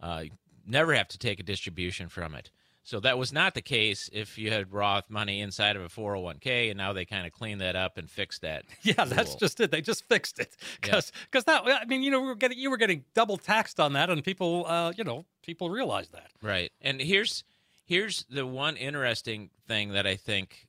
uh, 0.00 0.24
never 0.66 0.94
have 0.94 1.08
to 1.08 1.18
take 1.18 1.40
a 1.40 1.42
distribution 1.42 2.08
from 2.08 2.34
it. 2.34 2.50
So 2.86 3.00
that 3.00 3.18
was 3.18 3.32
not 3.32 3.54
the 3.54 3.62
case 3.62 4.08
if 4.12 4.38
you 4.38 4.52
had 4.52 4.72
Roth 4.72 5.10
money 5.10 5.40
inside 5.40 5.74
of 5.74 5.82
a 5.82 5.88
401k, 5.88 6.70
and 6.70 6.78
now 6.78 6.92
they 6.92 7.04
kind 7.04 7.26
of 7.26 7.32
cleaned 7.32 7.60
that 7.60 7.74
up 7.74 7.98
and 7.98 8.08
fixed 8.08 8.42
that. 8.42 8.64
Yeah, 8.82 9.04
that's 9.04 9.30
rule. 9.30 9.38
just 9.40 9.58
it. 9.58 9.72
They 9.72 9.80
just 9.80 10.04
fixed 10.04 10.38
it 10.38 10.56
because 10.80 11.10
because 11.24 11.42
that. 11.44 11.64
I 11.66 11.84
mean, 11.86 12.04
you 12.04 12.12
know, 12.12 12.20
we 12.20 12.28
were 12.28 12.36
getting 12.36 12.58
you 12.58 12.70
were 12.70 12.76
getting 12.76 13.04
double 13.12 13.38
taxed 13.38 13.80
on 13.80 13.94
that, 13.94 14.08
and 14.08 14.22
people, 14.22 14.64
uh, 14.68 14.92
you 14.96 15.02
know, 15.02 15.24
people 15.42 15.68
realized 15.68 16.12
that. 16.12 16.30
Right. 16.40 16.70
And 16.80 17.00
here's 17.00 17.42
here's 17.84 18.24
the 18.30 18.46
one 18.46 18.76
interesting 18.76 19.50
thing 19.66 19.90
that 19.94 20.06
I 20.06 20.14
think 20.14 20.68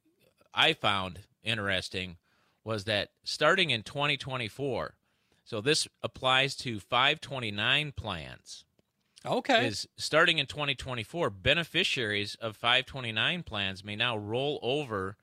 I 0.55 0.73
found 0.73 1.19
interesting 1.43 2.17
was 2.63 2.85
that 2.85 3.09
starting 3.23 3.69
in 3.69 3.83
2024, 3.83 4.95
so 5.43 5.61
this 5.61 5.87
applies 6.01 6.55
to 6.55 6.79
529 6.79 7.91
plans. 7.91 8.65
Okay. 9.27 9.67
Is 9.67 9.87
starting 9.97 10.37
in 10.37 10.45
2024, 10.45 11.29
beneficiaries 11.29 12.35
of 12.35 12.55
529 12.55 13.43
plans 13.43 13.83
may 13.83 13.95
now 13.95 14.17
roll 14.17 14.59
over 14.61 15.17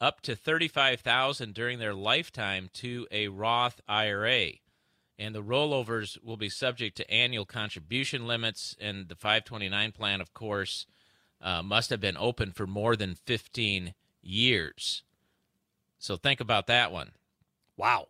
up 0.00 0.20
to 0.22 0.34
35,000 0.34 1.52
during 1.52 1.78
their 1.78 1.94
lifetime 1.94 2.70
to 2.74 3.06
a 3.10 3.28
Roth 3.28 3.80
IRA. 3.86 4.52
And 5.18 5.34
the 5.34 5.42
rollovers 5.42 6.22
will 6.22 6.38
be 6.38 6.48
subject 6.48 6.96
to 6.96 7.10
annual 7.10 7.44
contribution 7.44 8.26
limits 8.26 8.74
and 8.80 9.08
the 9.08 9.14
529 9.14 9.92
plan 9.92 10.20
of 10.20 10.32
course 10.32 10.86
uh, 11.42 11.62
must 11.62 11.90
have 11.90 12.00
been 12.00 12.16
open 12.16 12.52
for 12.52 12.66
more 12.66 12.96
than 12.96 13.14
15 13.14 13.94
years. 14.22 15.02
So 15.98 16.16
think 16.16 16.40
about 16.40 16.66
that 16.68 16.90
one. 16.90 17.12
Wow. 17.76 18.08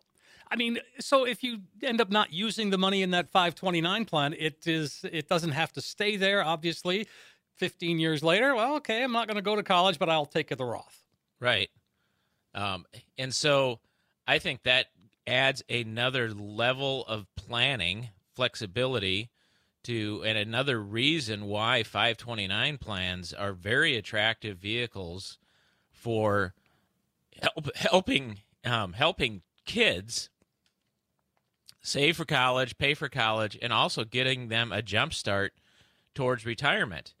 I 0.51 0.57
mean, 0.57 0.79
so 0.99 1.25
if 1.25 1.43
you 1.43 1.61
end 1.81 2.01
up 2.01 2.11
not 2.11 2.33
using 2.33 2.71
the 2.71 2.77
money 2.77 3.01
in 3.01 3.11
that 3.11 3.31
529 3.31 4.03
plan, 4.03 4.35
it 4.37 4.67
is 4.67 4.99
it 5.09 5.29
doesn't 5.29 5.51
have 5.51 5.71
to 5.73 5.81
stay 5.81 6.17
there. 6.17 6.43
Obviously, 6.43 7.07
15 7.55 7.99
years 7.99 8.21
later, 8.21 8.53
well, 8.53 8.75
okay, 8.75 9.01
I'm 9.01 9.13
not 9.13 9.27
going 9.27 9.37
to 9.37 9.41
go 9.41 9.55
to 9.55 9.63
college, 9.63 9.97
but 9.97 10.09
I'll 10.09 10.25
take 10.25 10.51
it 10.51 10.57
the 10.57 10.65
Roth. 10.65 11.05
Right. 11.39 11.69
Um, 12.53 12.85
and 13.17 13.33
so 13.33 13.79
I 14.27 14.39
think 14.39 14.63
that 14.63 14.87
adds 15.25 15.63
another 15.69 16.33
level 16.33 17.05
of 17.05 17.27
planning 17.35 18.09
flexibility 18.35 19.29
to, 19.83 20.23
and 20.25 20.37
another 20.37 20.81
reason 20.81 21.45
why 21.45 21.83
529 21.83 22.77
plans 22.77 23.33
are 23.33 23.53
very 23.53 23.95
attractive 23.95 24.57
vehicles 24.57 25.37
for 25.91 26.53
help, 27.41 27.75
helping 27.75 28.39
um, 28.65 28.93
helping 28.93 29.41
kids 29.65 30.29
save 31.81 32.17
for 32.17 32.25
college, 32.25 32.77
pay 32.77 32.93
for 32.93 33.09
college, 33.09 33.57
and 33.61 33.73
also 33.73 34.03
getting 34.03 34.47
them 34.47 34.71
a 34.71 34.81
jump 34.81 35.13
start 35.13 35.53
towards 36.13 36.45
retirement. 36.45 37.13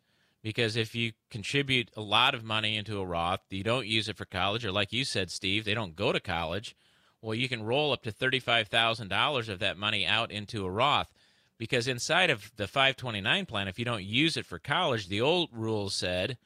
Because 0.43 0.75
if 0.75 0.95
you 0.95 1.13
contribute 1.29 1.89
a 1.95 2.01
lot 2.01 2.33
of 2.33 2.43
money 2.43 2.75
into 2.75 2.99
a 2.99 3.05
Roth, 3.05 3.41
you 3.49 3.63
don't 3.63 3.87
use 3.87 4.09
it 4.09 4.17
for 4.17 4.25
college, 4.25 4.65
or 4.65 4.71
like 4.71 4.91
you 4.91 5.05
said, 5.05 5.29
Steve, 5.29 5.65
they 5.65 5.73
don't 5.75 5.95
go 5.95 6.11
to 6.11 6.19
college. 6.19 6.75
Well, 7.21 7.35
you 7.35 7.47
can 7.47 7.63
roll 7.63 7.91
up 7.91 8.01
to 8.03 8.11
thirty-five 8.11 8.67
thousand 8.67 9.09
dollars 9.09 9.49
of 9.49 9.59
that 9.59 9.77
money 9.77 10.05
out 10.05 10.31
into 10.31 10.65
a 10.65 10.71
Roth. 10.71 11.13
Because 11.59 11.87
inside 11.87 12.31
of 12.31 12.51
the 12.55 12.67
529 12.67 13.45
plan, 13.45 13.67
if 13.67 13.77
you 13.77 13.85
don't 13.85 14.03
use 14.03 14.35
it 14.35 14.47
for 14.47 14.57
college, 14.57 15.09
the 15.09 15.21
old 15.21 15.49
rules 15.53 15.93
said 15.93 16.39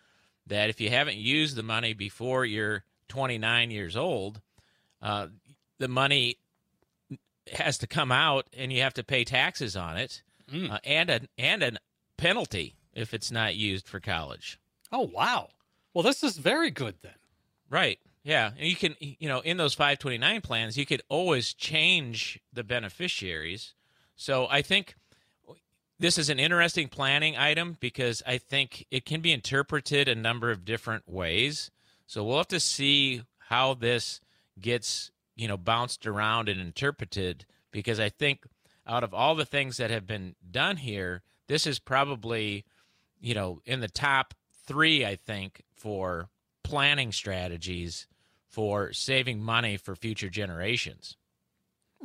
that 0.45 0.69
if 0.69 0.81
you 0.81 0.89
haven't 0.89 1.15
used 1.15 1.55
the 1.55 1.63
money 1.63 1.93
before 1.93 2.43
you're 2.43 2.83
29 3.07 3.71
years 3.71 3.95
old, 3.95 4.41
uh, 5.01 5.27
the 5.77 5.87
money 5.87 6.35
has 7.53 7.77
to 7.79 7.87
come 7.87 8.11
out 8.11 8.47
and 8.57 8.71
you 8.71 8.81
have 8.81 8.93
to 8.95 9.03
pay 9.03 9.23
taxes 9.23 9.75
on 9.75 9.97
it 9.97 10.21
uh, 10.53 10.77
and 10.83 11.09
a 11.09 11.21
and 11.37 11.63
a 11.63 11.71
penalty 12.17 12.75
if 12.93 13.13
it's 13.13 13.31
not 13.31 13.55
used 13.55 13.87
for 13.87 13.99
college. 13.99 14.59
Oh, 14.91 15.09
wow. 15.13 15.49
Well, 15.93 16.03
this 16.03 16.23
is 16.23 16.37
very 16.37 16.71
good 16.71 16.95
then. 17.01 17.15
Right. 17.69 17.99
Yeah. 18.23 18.51
And 18.57 18.67
you 18.67 18.75
can 18.75 18.95
you 18.99 19.27
know 19.27 19.39
in 19.41 19.57
those 19.57 19.73
529 19.73 20.41
plans 20.41 20.77
you 20.77 20.85
could 20.85 21.01
always 21.09 21.53
change 21.53 22.39
the 22.53 22.63
beneficiaries. 22.63 23.73
So 24.15 24.47
I 24.49 24.61
think 24.61 24.95
this 25.99 26.17
is 26.17 26.29
an 26.29 26.39
interesting 26.39 26.87
planning 26.87 27.37
item 27.37 27.77
because 27.79 28.21
I 28.25 28.37
think 28.37 28.85
it 28.91 29.05
can 29.05 29.21
be 29.21 29.31
interpreted 29.31 30.07
a 30.07 30.15
number 30.15 30.51
of 30.51 30.65
different 30.65 31.07
ways. 31.07 31.71
So 32.07 32.23
we'll 32.23 32.37
have 32.37 32.47
to 32.49 32.59
see 32.59 33.23
how 33.47 33.73
this 33.73 34.19
gets, 34.59 35.11
you 35.35 35.47
know, 35.47 35.57
bounced 35.57 36.07
around 36.07 36.49
and 36.49 36.59
interpreted 36.59 37.45
because 37.71 37.99
I 37.99 38.09
think 38.09 38.45
out 38.87 39.03
of 39.03 39.13
all 39.13 39.35
the 39.35 39.45
things 39.45 39.77
that 39.77 39.91
have 39.91 40.07
been 40.07 40.35
done 40.49 40.77
here, 40.77 41.23
this 41.47 41.67
is 41.67 41.79
probably, 41.79 42.65
you 43.19 43.33
know, 43.33 43.61
in 43.65 43.79
the 43.79 43.87
top 43.87 44.33
3 44.65 45.05
I 45.05 45.15
think 45.15 45.63
for 45.75 46.29
planning 46.63 47.11
strategies 47.11 48.07
for 48.47 48.93
saving 48.93 49.43
money 49.43 49.77
for 49.77 49.95
future 49.95 50.29
generations. 50.29 51.17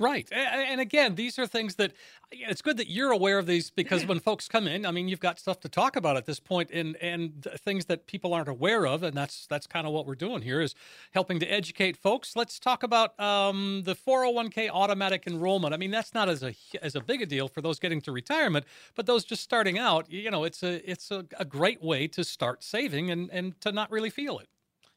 Right. 0.00 0.26
And 0.32 0.80
again, 0.80 1.14
these 1.14 1.38
are 1.38 1.46
things 1.46 1.74
that 1.74 1.92
it's 2.32 2.62
good 2.62 2.78
that 2.78 2.88
you're 2.88 3.10
aware 3.10 3.38
of 3.38 3.44
these 3.44 3.70
because 3.70 4.04
when 4.06 4.18
folks 4.18 4.48
come 4.48 4.66
in, 4.66 4.86
I 4.86 4.92
mean, 4.92 5.08
you've 5.08 5.20
got 5.20 5.38
stuff 5.38 5.60
to 5.60 5.68
talk 5.68 5.94
about 5.94 6.16
at 6.16 6.24
this 6.24 6.40
point 6.40 6.70
and 6.70 6.96
and 6.96 7.46
things 7.58 7.84
that 7.84 8.06
people 8.06 8.32
aren't 8.32 8.48
aware 8.48 8.86
of 8.86 9.02
and 9.02 9.14
that's 9.14 9.46
that's 9.46 9.66
kind 9.66 9.86
of 9.86 9.92
what 9.92 10.06
we're 10.06 10.14
doing 10.14 10.40
here 10.40 10.62
is 10.62 10.74
helping 11.10 11.38
to 11.40 11.46
educate 11.46 11.98
folks. 11.98 12.34
Let's 12.34 12.58
talk 12.58 12.82
about 12.82 13.18
um, 13.20 13.82
the 13.84 13.94
401k 13.94 14.70
automatic 14.72 15.24
enrollment. 15.26 15.74
I 15.74 15.76
mean, 15.76 15.90
that's 15.90 16.14
not 16.14 16.30
as 16.30 16.42
a 16.42 16.54
as 16.80 16.94
a 16.94 17.02
big 17.02 17.20
a 17.20 17.26
deal 17.26 17.46
for 17.46 17.60
those 17.60 17.78
getting 17.78 18.00
to 18.02 18.12
retirement, 18.12 18.64
but 18.94 19.04
those 19.04 19.22
just 19.22 19.42
starting 19.42 19.78
out, 19.78 20.10
you 20.10 20.30
know, 20.30 20.44
it's 20.44 20.62
a 20.62 20.90
it's 20.90 21.10
a, 21.10 21.26
a 21.38 21.44
great 21.44 21.82
way 21.82 22.08
to 22.08 22.24
start 22.24 22.64
saving 22.64 23.10
and 23.10 23.28
and 23.30 23.60
to 23.60 23.70
not 23.70 23.90
really 23.90 24.10
feel 24.10 24.38
it. 24.38 24.48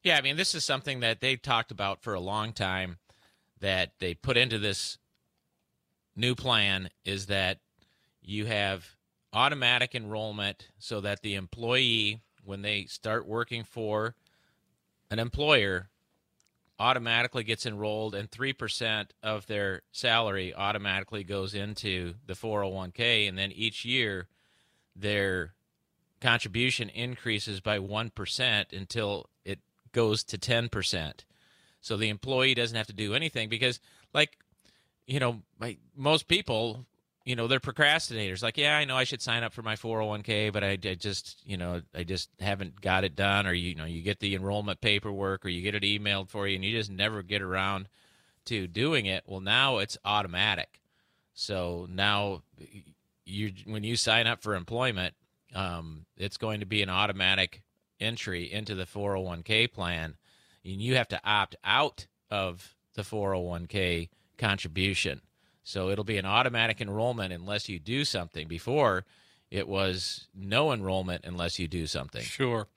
Yeah, 0.02 0.18
I 0.18 0.22
mean, 0.22 0.38
this 0.38 0.56
is 0.56 0.64
something 0.64 1.02
that 1.02 1.20
they've 1.20 1.42
talked 1.42 1.72
about 1.72 2.02
for 2.02 2.14
a 2.14 2.20
long 2.22 2.54
time 2.54 3.00
that 3.64 3.94
they 4.00 4.14
put 4.14 4.36
into 4.36 4.60
this 4.60 4.98
new 6.18 6.36
plan 6.36 6.90
is 7.06 7.28
that 7.28 7.60
you 8.22 8.46
have 8.46 8.86
automatic 9.32 9.96
enrollment 9.96 10.68
so 10.78 11.00
that 11.00 11.22
the 11.22 11.36
employee, 11.36 12.20
when 12.44 12.62
they 12.62 12.84
start 12.84 13.26
working 13.26 13.64
for 13.64 14.16
an 15.10 15.18
employer, 15.18 15.88
automatically 16.78 17.46
gets 17.46 17.66
enrolled 17.66 18.14
and 18.14 18.30
3% 18.30 19.06
of 19.24 19.48
their 19.48 19.82
salary 19.94 20.54
automatically 20.54 21.24
goes 21.24 21.54
into 21.54 22.16
the 22.28 22.34
401k. 22.34 23.30
And 23.30 23.38
then 23.38 23.54
each 23.54 23.86
year, 23.86 24.28
their 24.94 25.54
contribution 26.20 26.90
increases 26.90 27.62
by 27.62 27.80
1% 27.80 28.74
until 28.74 29.30
it 29.46 29.60
goes 29.94 30.26
to 30.26 30.38
10%. 30.38 31.24
So 31.84 31.98
the 31.98 32.08
employee 32.08 32.54
doesn't 32.54 32.78
have 32.78 32.88
to 32.88 32.94
do 32.94 33.14
anything 33.14 33.50
because, 33.50 33.82
like, 34.14 34.38
you 35.06 35.20
know, 35.20 35.42
most 35.98 36.30
people, 36.30 36.86
you 37.26 37.36
know, 37.36 37.48
they're 37.48 37.60
procrastinators. 37.60 38.42
Like, 38.42 38.58
yeah, 38.58 38.78
I 38.78 38.86
know 38.86 38.96
I 38.96 39.04
should 39.04 39.22
sign 39.22 39.44
up 39.44 39.52
for 39.52 39.64
my 39.64 39.76
401k, 39.76 40.54
but 40.54 40.64
I, 40.64 40.72
I 40.72 40.96
just, 40.96 41.42
you 41.46 41.58
know, 41.58 41.82
I 41.94 42.06
just 42.06 42.30
haven't 42.40 42.80
got 42.80 43.04
it 43.04 43.18
done. 43.18 43.46
Or, 43.46 43.52
you 43.52 43.76
know, 43.76 43.84
you 43.84 44.02
get 44.02 44.22
the 44.22 44.34
enrollment 44.34 44.80
paperwork 44.80 45.46
or 45.46 45.50
you 45.50 45.62
get 45.62 45.76
it 45.76 45.84
emailed 45.84 46.30
for 46.30 46.48
you 46.48 46.56
and 46.56 46.64
you 46.64 46.72
just 46.72 46.90
never 46.90 47.22
get 47.22 47.42
around 47.42 47.90
to 48.46 48.66
doing 48.66 49.06
it. 49.06 49.26
Well, 49.28 49.42
now 49.42 49.80
it's 49.80 49.98
automatic. 50.06 50.80
So 51.34 51.86
now 51.90 52.44
you, 53.26 53.52
when 53.66 53.84
you 53.84 53.98
sign 53.98 54.26
up 54.26 54.42
for 54.42 54.56
employment, 54.56 55.16
um, 55.54 56.06
it's 56.16 56.38
going 56.38 56.62
to 56.62 56.66
be 56.66 56.82
an 56.82 56.90
automatic 56.90 57.62
entry 58.00 58.50
into 58.50 58.74
the 58.74 58.86
401k 58.86 59.70
plan, 59.70 60.16
and 60.66 60.82
you 60.82 60.96
have 60.96 61.08
to 61.10 61.22
opt 61.24 61.56
out 61.64 62.08
of 62.30 62.76
the 62.96 63.02
401k 63.02 64.10
contribution. 64.38 65.22
So 65.64 65.90
it'll 65.90 66.04
be 66.04 66.18
an 66.18 66.26
automatic 66.26 66.82
enrollment 66.82 67.32
unless 67.32 67.70
you 67.70 67.80
do 67.80 68.04
something. 68.06 68.48
Before, 68.48 69.06
it 69.50 69.68
was 69.68 70.28
no 70.36 70.72
enrollment 70.72 71.24
unless 71.26 71.60
you 71.60 71.68
do 71.68 71.88
something. 71.88 72.22
Sure. 72.22 72.68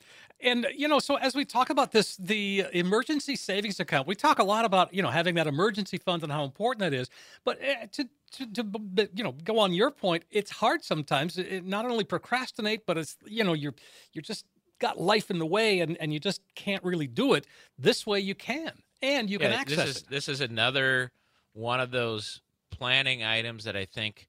And 0.41 0.67
you 0.77 0.87
know, 0.87 0.99
so 0.99 1.17
as 1.17 1.35
we 1.35 1.45
talk 1.45 1.71
about 1.71 1.93
this, 1.93 2.17
the 2.17 2.67
emergency 2.73 3.37
savings 3.37 3.81
account, 3.81 4.07
we 4.07 4.15
talk 4.15 4.39
a 4.39 4.45
lot 4.45 4.67
about 4.67 4.93
you 4.93 5.03
know 5.03 5.09
having 5.09 5.35
that 5.37 5.47
emergency 5.47 5.97
fund 5.97 6.23
and 6.23 6.31
how 6.31 6.45
important 6.45 6.81
that 6.81 6.93
is. 6.93 7.09
But 7.45 7.59
uh, 7.63 7.87
to, 7.93 8.09
to, 8.33 8.47
to 8.47 9.11
you 9.15 9.25
know 9.25 9.33
go 9.33 9.59
on 9.59 9.73
your 9.73 9.91
point, 9.91 10.25
it's 10.31 10.51
hard 10.51 10.85
sometimes. 10.85 11.39
It, 11.39 11.65
not 11.65 11.87
only 11.87 12.05
procrastinate, 12.05 12.85
but 12.85 12.99
it's 12.99 13.17
you 13.25 13.45
know 13.45 13.55
you're 13.55 13.75
you're 14.13 14.23
just 14.23 14.45
got 14.79 15.01
life 15.01 15.31
in 15.31 15.39
the 15.39 15.47
way, 15.47 15.81
and 15.81 15.97
and 16.01 16.13
you 16.13 16.21
just 16.21 16.43
can't 16.55 16.85
really 16.85 17.07
do 17.07 17.35
it. 17.35 17.47
This 17.79 18.07
way, 18.07 18.21
you 18.21 18.35
can, 18.35 18.73
and 19.03 19.31
you 19.31 19.39
yeah, 19.41 19.51
can 19.51 19.61
access 19.61 19.77
this 19.77 19.89
is, 19.89 20.03
it. 20.03 20.11
This 20.11 20.29
is 20.29 20.41
another 20.41 21.13
one 21.53 21.81
of 21.81 21.91
those 21.91 22.41
planning 22.71 23.25
items 23.25 23.65
that 23.65 23.77
I 23.77 23.85
think 23.87 24.29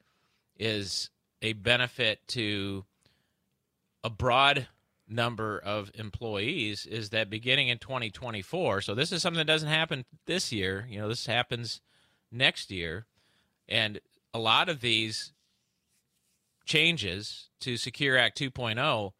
is 0.58 1.10
a 1.42 1.54
benefit 1.54 2.20
to 2.30 2.86
a 4.04 4.10
broad 4.10 4.68
number 5.10 5.60
of 5.60 5.92
employees 5.96 6.86
is 6.86 7.12
that 7.12 7.30
beginning 7.30 7.70
in 7.70 7.77
2024 7.77 8.82
so 8.82 8.94
this 8.94 9.12
is 9.13 9.22
something 9.22 9.38
that 9.38 9.48
doesn't 9.48 9.70
happen 9.70 10.04
this 10.25 10.51
year 10.51 10.86
you 10.89 11.00
know 11.00 11.08
this 11.08 11.25
happens 11.25 11.80
next 12.30 12.70
year 12.70 13.06
and 13.70 14.01
a 14.34 14.39
lot 14.39 14.68
of 14.68 14.82
these 14.82 15.32
changes 16.66 17.50
to 17.62 17.77
secure 17.77 18.18
act 18.18 18.38
2.0 18.38 19.13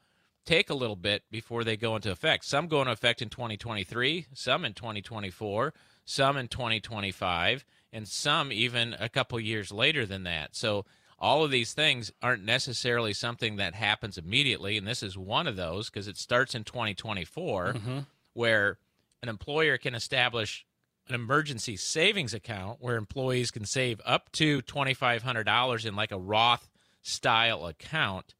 take 0.48 0.70
a 0.70 0.74
little 0.74 0.96
bit 0.96 1.24
before 1.30 1.63
they 1.63 1.77
go 1.77 1.96
into 1.96 2.12
effect 2.12 2.44
some 2.46 2.68
go 2.68 2.82
into 2.82 2.92
effect 2.92 3.22
in 3.22 3.30
2023 3.30 4.25
some 4.34 4.66
in 4.66 4.74
2024 4.74 5.74
some 6.06 6.38
in 6.38 6.48
2025 6.48 7.66
and 7.94 8.08
some 8.08 8.51
even 8.51 8.96
a 9.00 9.10
couple 9.10 9.39
years 9.39 9.72
later 9.72 10.06
than 10.06 10.24
that 10.24 10.56
so 10.56 10.86
all 11.20 11.44
of 11.44 11.51
these 11.51 11.74
things 11.74 12.12
aren't 12.22 12.44
necessarily 12.44 13.13
something 13.13 13.56
that 13.56 13.74
happens 13.74 14.18
immediately. 14.18 14.77
And 14.77 14.88
this 14.88 15.01
is 15.01 15.18
one 15.18 15.48
of 15.48 15.56
those 15.56 15.89
because 15.89 16.08
it 16.08 16.18
starts 16.18 16.54
in 16.54 16.63
2024, 16.63 17.74
mm-hmm. 17.74 18.00
where 18.34 18.77
an 19.24 19.30
employer 19.30 19.77
can 19.77 19.96
establish 19.96 20.66
an 21.10 21.16
emergency 21.16 21.75
savings 21.75 22.34
account 22.34 22.77
where 22.82 22.98
employees 22.98 23.50
can 23.50 23.66
save 23.66 24.01
up 24.06 24.32
to 24.34 24.62
$2,500 24.63 25.86
in 25.86 25.96
like 25.96 26.12
a 26.12 26.20
Roth 26.20 26.70
style 27.01 27.66
account. 27.66 28.36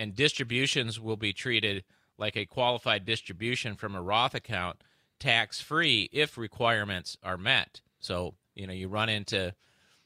And 0.00 0.16
distributions 0.16 0.98
will 0.98 1.18
be 1.18 1.34
treated 1.34 1.84
like 2.16 2.34
a 2.34 2.46
qualified 2.46 3.04
distribution 3.04 3.74
from 3.74 3.94
a 3.94 4.00
Roth 4.00 4.34
account, 4.34 4.82
tax 5.18 5.60
free 5.60 6.08
if 6.10 6.38
requirements 6.38 7.18
are 7.22 7.36
met. 7.36 7.82
So, 7.98 8.32
you 8.54 8.66
know, 8.66 8.72
you 8.72 8.88
run 8.88 9.10
into 9.10 9.54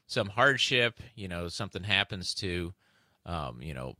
some 0.05 0.27
hardship, 0.27 0.99
you 1.15 1.29
know, 1.29 1.47
something 1.47 1.83
happens 1.83 2.33
to, 2.35 2.73
um, 3.25 3.61
you 3.61 3.73
know, 3.73 3.95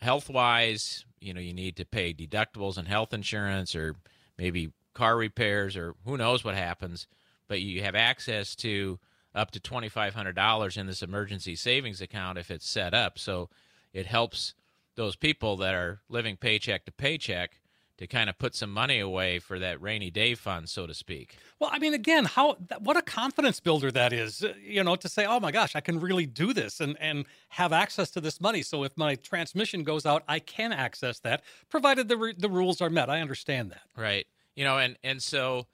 health 0.00 0.30
wise, 0.30 1.04
you 1.20 1.34
know, 1.34 1.40
you 1.40 1.52
need 1.52 1.76
to 1.76 1.84
pay 1.84 2.14
deductibles 2.14 2.78
and 2.78 2.88
health 2.88 3.12
insurance 3.12 3.76
or 3.76 3.94
maybe 4.38 4.72
car 4.94 5.18
repairs 5.18 5.76
or 5.76 5.94
who 6.06 6.16
knows 6.16 6.44
what 6.44 6.54
happens, 6.54 7.06
but 7.46 7.60
you 7.60 7.82
have 7.82 7.94
access 7.94 8.56
to 8.56 8.98
up 9.34 9.50
to 9.50 9.60
$2,500 9.60 10.78
in 10.78 10.86
this 10.86 11.02
emergency 11.02 11.54
savings 11.54 12.00
account 12.00 12.38
if 12.38 12.50
it's 12.50 12.66
set 12.66 12.94
up. 12.94 13.18
So 13.18 13.50
it 13.92 14.06
helps 14.06 14.54
those 14.96 15.16
people 15.16 15.56
that 15.58 15.74
are 15.74 16.00
living 16.08 16.36
paycheck 16.36 16.84
to 16.86 16.92
paycheck 16.92 17.60
to 17.98 18.06
kind 18.06 18.28
of 18.28 18.38
put 18.38 18.54
some 18.54 18.70
money 18.70 18.98
away 18.98 19.38
for 19.38 19.58
that 19.58 19.80
rainy 19.80 20.10
day 20.10 20.34
fund, 20.34 20.68
so 20.68 20.86
to 20.86 20.92
speak. 20.92 21.36
Well, 21.58 21.70
I 21.72 21.78
mean, 21.78 21.94
again, 21.94 22.26
how 22.26 22.56
what 22.78 22.96
a 22.96 23.02
confidence 23.02 23.58
builder 23.58 23.90
that 23.92 24.12
is, 24.12 24.42
uh, 24.42 24.52
you 24.60 24.84
know, 24.84 24.96
to 24.96 25.08
say, 25.08 25.24
"Oh 25.24 25.40
my 25.40 25.50
gosh, 25.50 25.74
I 25.74 25.80
can 25.80 26.00
really 26.00 26.26
do 26.26 26.52
this 26.52 26.80
and 26.80 26.96
and 27.00 27.24
have 27.50 27.72
access 27.72 28.10
to 28.12 28.20
this 28.20 28.40
money." 28.40 28.62
So 28.62 28.84
if 28.84 28.96
my 28.96 29.14
transmission 29.14 29.82
goes 29.82 30.04
out, 30.04 30.24
I 30.28 30.40
can 30.40 30.72
access 30.72 31.20
that, 31.20 31.42
provided 31.70 32.08
the 32.08 32.34
the 32.36 32.50
rules 32.50 32.80
are 32.80 32.90
met. 32.90 33.08
I 33.08 33.20
understand 33.20 33.70
that. 33.70 33.82
Right. 33.96 34.26
You 34.54 34.64
know, 34.64 34.78
and 34.78 34.98
and 35.02 35.22
so, 35.22 35.66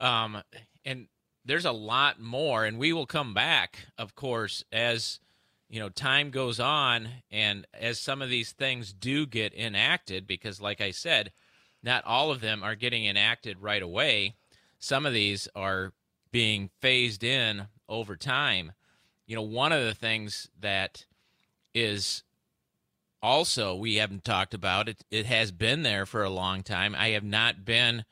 um, 0.00 0.42
and 0.84 1.08
there's 1.46 1.64
a 1.64 1.72
lot 1.72 2.20
more, 2.20 2.64
and 2.64 2.78
we 2.78 2.92
will 2.92 3.06
come 3.06 3.32
back, 3.32 3.86
of 3.96 4.14
course, 4.14 4.64
as 4.72 5.20
you 5.68 5.80
know 5.80 5.88
time 5.88 6.30
goes 6.30 6.60
on 6.60 7.08
and 7.30 7.66
as 7.72 7.98
some 7.98 8.22
of 8.22 8.28
these 8.28 8.52
things 8.52 8.92
do 8.92 9.26
get 9.26 9.54
enacted 9.54 10.26
because 10.26 10.60
like 10.60 10.80
i 10.80 10.90
said 10.90 11.32
not 11.84 12.04
all 12.06 12.30
of 12.30 12.40
them 12.40 12.64
are 12.64 12.74
getting 12.74 13.04
enacted 13.04 13.60
right 13.60 13.82
away. 13.82 14.34
Some 14.78 15.04
of 15.04 15.12
these 15.12 15.46
are 15.54 15.92
being 16.32 16.70
phased 16.80 17.22
in 17.22 17.66
over 17.88 18.16
time. 18.16 18.72
You 19.26 19.36
know, 19.36 19.42
one 19.42 19.70
of 19.70 19.84
the 19.84 19.94
things 19.94 20.48
that 20.58 21.04
is 21.74 22.22
also 23.22 23.74
we 23.74 23.96
haven't 23.96 24.24
talked 24.24 24.54
about 24.54 24.88
it 24.88 25.02
it 25.10 25.26
has 25.26 25.50
been 25.52 25.82
there 25.82 26.06
for 26.06 26.24
a 26.24 26.30
long 26.30 26.62
time. 26.62 26.94
I 26.94 27.10
have 27.10 27.24
not 27.24 27.64
been 27.64 28.04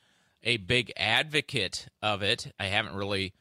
a 0.42 0.58
big 0.58 0.92
advocate 0.96 1.88
of 2.02 2.22
it. 2.22 2.52
I 2.58 2.66
haven't 2.66 2.94
really 2.94 3.32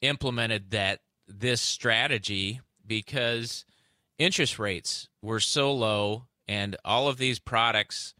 implemented 0.00 0.70
that 0.70 1.00
this 1.28 1.60
strategy 1.60 2.60
because 2.86 3.64
interest 4.18 4.58
rates 4.58 5.08
were 5.22 5.40
so 5.40 5.72
low 5.72 6.24
and 6.46 6.76
all 6.84 7.08
of 7.08 7.18
these 7.18 7.38
products 7.38 8.14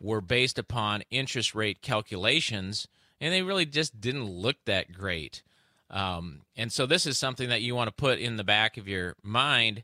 were 0.00 0.20
based 0.20 0.58
upon 0.58 1.02
interest 1.10 1.54
rate 1.54 1.80
calculations, 1.80 2.86
and 3.20 3.32
they 3.32 3.42
really 3.42 3.66
just 3.66 4.00
didn't 4.00 4.26
look 4.28 4.56
that 4.66 4.92
great. 4.92 5.42
Um, 5.90 6.42
and 6.56 6.72
so 6.72 6.86
this 6.86 7.06
is 7.06 7.18
something 7.18 7.48
that 7.48 7.62
you 7.62 7.74
want 7.74 7.88
to 7.88 7.94
put 7.94 8.18
in 8.18 8.36
the 8.36 8.44
back 8.44 8.76
of 8.76 8.88
your 8.88 9.16
mind. 9.22 9.82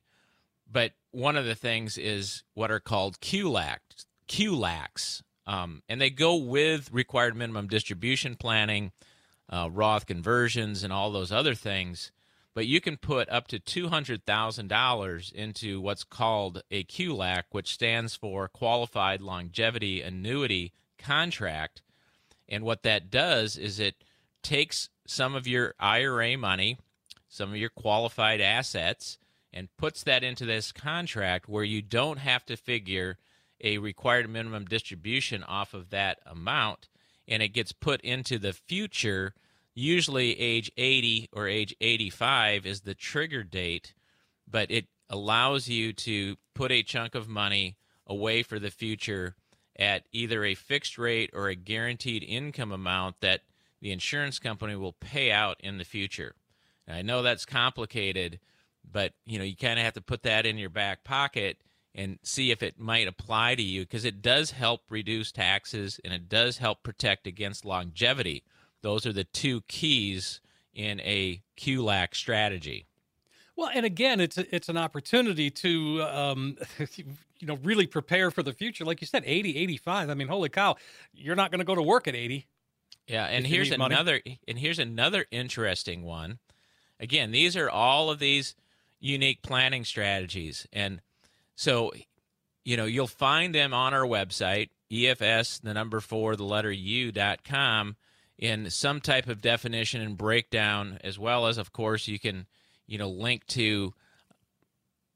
But 0.71 0.93
one 1.11 1.37
of 1.37 1.45
the 1.45 1.55
things 1.55 1.99
is 1.99 2.43
what 2.55 2.71
are 2.71 2.81
called 2.81 3.21
QLACs, 3.21 4.07
QLACs, 4.29 5.23
um, 5.47 5.83
and 5.89 6.01
they 6.01 6.11
go 6.11 6.37
with 6.37 6.93
required 6.93 7.35
minimum 7.35 7.67
distribution 7.67 8.37
planning, 8.37 8.93
uh, 9.49 9.69
Roth 9.73 10.07
conversions, 10.07 10.85
and 10.85 10.93
all 10.93 11.11
those 11.11 11.33
other 11.33 11.55
things 11.55 12.13
but 12.55 12.67
you 12.67 12.81
can 12.81 12.97
put 12.97 13.29
up 13.29 13.47
to 13.49 13.61
$200,000 13.61 15.33
into 15.33 15.81
what's 15.81 16.05
called 16.05 16.63
a 16.71 16.85
QLAC, 16.85 17.45
which 17.51 17.73
stands 17.73 18.17
for 18.17 18.49
Qualified 18.49 19.21
Longevity 19.21 20.03
Annuity 20.03 20.73
Contract. 20.99 21.83
And 22.49 22.65
what 22.65 22.83
that 22.83 23.11
does 23.11 23.57
is 23.57 23.79
it 23.79 24.05
takes 24.43 24.89
some 25.07 25.35
of 25.35 25.47
your 25.47 25.75
IRA 25.79 26.37
money, 26.37 26.79
some 27.29 27.51
of 27.51 27.57
your 27.57 27.71
qualified 27.71 28.41
assets, 28.41 29.19
and 29.53 29.75
puts 29.77 30.03
that 30.03 30.25
into 30.25 30.45
this 30.45 30.73
contract 30.73 31.49
where 31.49 31.65
you 31.65 31.83
don't 31.83 32.19
have 32.19 32.45
to 32.47 32.57
figure 32.57 33.19
a 33.63 33.79
required 33.79 34.29
minimum 34.29 34.65
distribution 34.65 35.43
off 35.45 35.75
of 35.75 35.91
that 35.91 36.19
amount. 36.27 36.89
And 37.29 37.43
it 37.43 37.49
gets 37.49 37.73
put 37.73 38.01
into 38.01 38.39
the 38.39 38.53
future 38.53 39.35
usually 39.75 40.39
age 40.39 40.71
80 40.77 41.29
or 41.33 41.49
age 41.49 41.75
85 41.81 42.67
is 42.67 42.83
the 42.83 42.95
trigger 42.95 43.43
date, 43.43 43.95
but 44.49 44.71
it 44.71 44.87
allows 45.09 45.69
you 45.69 45.93
to 45.93 46.37
put 46.55 46.71
a 46.71 46.83
chunk 46.83 47.15
of 47.15 47.29
money 47.29 47.77
away 48.07 48.43
for 48.43 48.59
the 48.59 48.71
future 48.71 49.37
at 49.79 50.05
either 50.13 50.45
a 50.45 50.55
fixed 50.55 50.99
rate 50.99 51.31
or 51.33 51.49
a 51.49 51.55
guaranteed 51.55 52.23
income 52.23 52.73
amount 52.73 53.21
that 53.21 53.43
the 53.81 53.93
insurance 53.93 54.39
company 54.39 54.77
will 54.77 54.93
pay 54.93 55.33
out 55.33 55.57
in 55.61 55.79
the 55.79 55.85
future. 55.85 56.35
I 56.87 57.03
know 57.03 57.23
that's 57.23 57.47
complicated, 57.47 58.41
but 58.91 59.15
you 59.25 59.39
know, 59.39 59.45
you 59.45 59.57
kind 59.57 59.79
of 59.79 59.85
have 59.85 59.95
to 59.95 60.01
put 60.01 60.23
that 60.25 60.45
in 60.45 60.59
your 60.59 60.71
back 60.71 61.05
pocket 61.05 61.59
and 61.95 62.19
see 62.23 62.51
if 62.51 62.63
it 62.63 62.79
might 62.79 63.09
apply 63.09 63.55
to 63.55 63.63
you 63.63 63.83
because 63.83 64.05
it 64.05 64.23
does 64.23 64.53
help 64.53 64.83
reduce 64.91 65.33
taxes 65.33 66.01
and 66.05 66.13
it 66.13 66.29
does 66.29 66.59
help 66.59 66.83
protect 66.83 67.27
against 67.27 67.65
longevity. 67.65 68.45
Those 68.83 69.07
are 69.07 69.13
the 69.13 69.25
two 69.25 69.63
keys 69.63 70.41
in 70.75 71.01
a 71.01 71.43
QLAC 71.59 72.15
strategy. 72.15 72.87
Well, 73.57 73.71
and 73.75 73.85
again, 73.85 74.21
it's 74.21 74.39
a, 74.39 74.55
it's 74.55 74.69
an 74.71 74.79
opportunity 74.79 75.51
to 75.51 76.03
um, 76.03 76.57
you 76.97 77.47
know 77.47 77.59
really 77.63 77.87
prepare 77.87 78.31
for 78.31 78.43
the 78.43 78.53
future. 78.53 78.85
Like 78.85 79.01
you 79.01 79.07
said, 79.07 79.23
80, 79.27 79.57
85. 79.59 80.09
I 80.09 80.15
mean, 80.15 80.29
holy 80.29 80.49
cow, 80.49 80.77
you're 81.13 81.37
not 81.37 81.51
going 81.51 81.59
to 81.59 81.65
go 81.65 81.75
to 81.75 81.83
work 81.83 82.09
at 82.09 82.15
80. 82.15 82.47
Yeah, 83.07 83.27
and 83.27 83.47
here's 83.47 83.71
another 83.71 84.21
money. 84.25 84.41
and 84.47 84.59
here's 84.59 84.79
another 84.79 85.27
interesting 85.31 86.05
one. 86.05 86.39
Again, 87.01 87.33
these 87.33 87.57
are 87.57 87.69
all 87.69 88.11
of 88.11 88.19
these 88.19 88.55
unique 89.01 89.43
planning 89.43 89.85
strategies, 89.85 90.67
and 90.73 91.01
so 91.55 91.93
you 92.65 92.77
know 92.77 92.85
you'll 92.85 93.07
find 93.09 93.55
them 93.55 93.75
on 93.75 93.93
our 93.93 94.07
website, 94.07 94.71
EFS 94.91 95.61
the 95.61 95.75
number 95.75 96.01
four 96.01 96.37
the 96.37 96.45
letter 96.45 96.71
U 96.73 97.11
dot 97.13 97.43
com 97.45 97.97
in 98.41 98.71
some 98.71 99.03
type 99.03 99.29
of 99.29 99.43
definition 99.43 100.01
and 100.01 100.17
breakdown, 100.17 100.99
as 101.05 101.19
well 101.19 101.47
as, 101.47 101.59
of 101.59 101.75
course, 101.75 102.09
you 102.09 102.19
can, 102.19 102.47
you 102.87 102.97
know, 102.97 103.11
link 103.11 103.47
to 103.47 103.93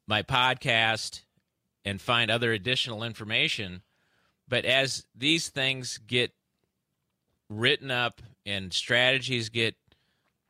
my 0.06 0.22
podcast 0.22 1.22
and 1.86 2.02
find 2.02 2.30
other 2.30 2.52
additional 2.52 3.02
information. 3.02 3.80
But 4.46 4.66
as 4.66 5.06
these 5.14 5.48
things 5.48 5.98
get 6.06 6.32
written 7.48 7.90
up 7.90 8.20
and 8.44 8.74
strategies 8.74 9.48
get 9.48 9.74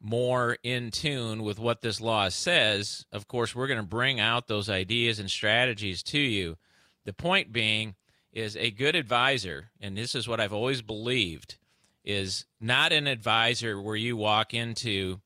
more 0.00 0.58
in 0.64 0.90
tune 0.90 1.44
with 1.44 1.60
what 1.60 1.80
this 1.80 2.00
law 2.00 2.28
says, 2.28 3.06
of 3.12 3.28
course, 3.28 3.54
we're 3.54 3.68
going 3.68 3.80
to 3.80 3.86
bring 3.86 4.18
out 4.18 4.48
those 4.48 4.68
ideas 4.68 5.20
and 5.20 5.30
strategies 5.30 6.02
to 6.02 6.18
you. 6.18 6.56
The 7.04 7.12
point 7.12 7.52
being 7.52 7.94
is 8.32 8.56
a 8.56 8.72
good 8.72 8.96
advisor, 8.96 9.70
and 9.80 9.96
this 9.96 10.16
is 10.16 10.26
what 10.26 10.40
I've 10.40 10.52
always 10.52 10.82
believed, 10.82 11.56
is 12.04 12.44
not 12.60 12.92
an 12.92 13.06
advisor 13.06 13.80
where 13.80 13.96
you 13.96 14.16
walk 14.16 14.54
into 14.54 15.20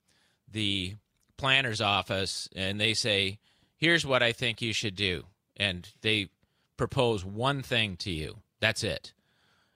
the 0.50 0.94
planner's 1.36 1.80
office 1.80 2.48
and 2.54 2.80
they 2.80 2.94
say, 2.94 3.38
Here's 3.76 4.04
what 4.04 4.22
I 4.24 4.32
think 4.32 4.60
you 4.60 4.72
should 4.72 4.96
do. 4.96 5.24
And 5.56 5.88
they 6.00 6.30
propose 6.76 7.24
one 7.24 7.62
thing 7.62 7.96
to 7.98 8.10
you. 8.10 8.38
That's 8.60 8.82
it. 8.82 9.12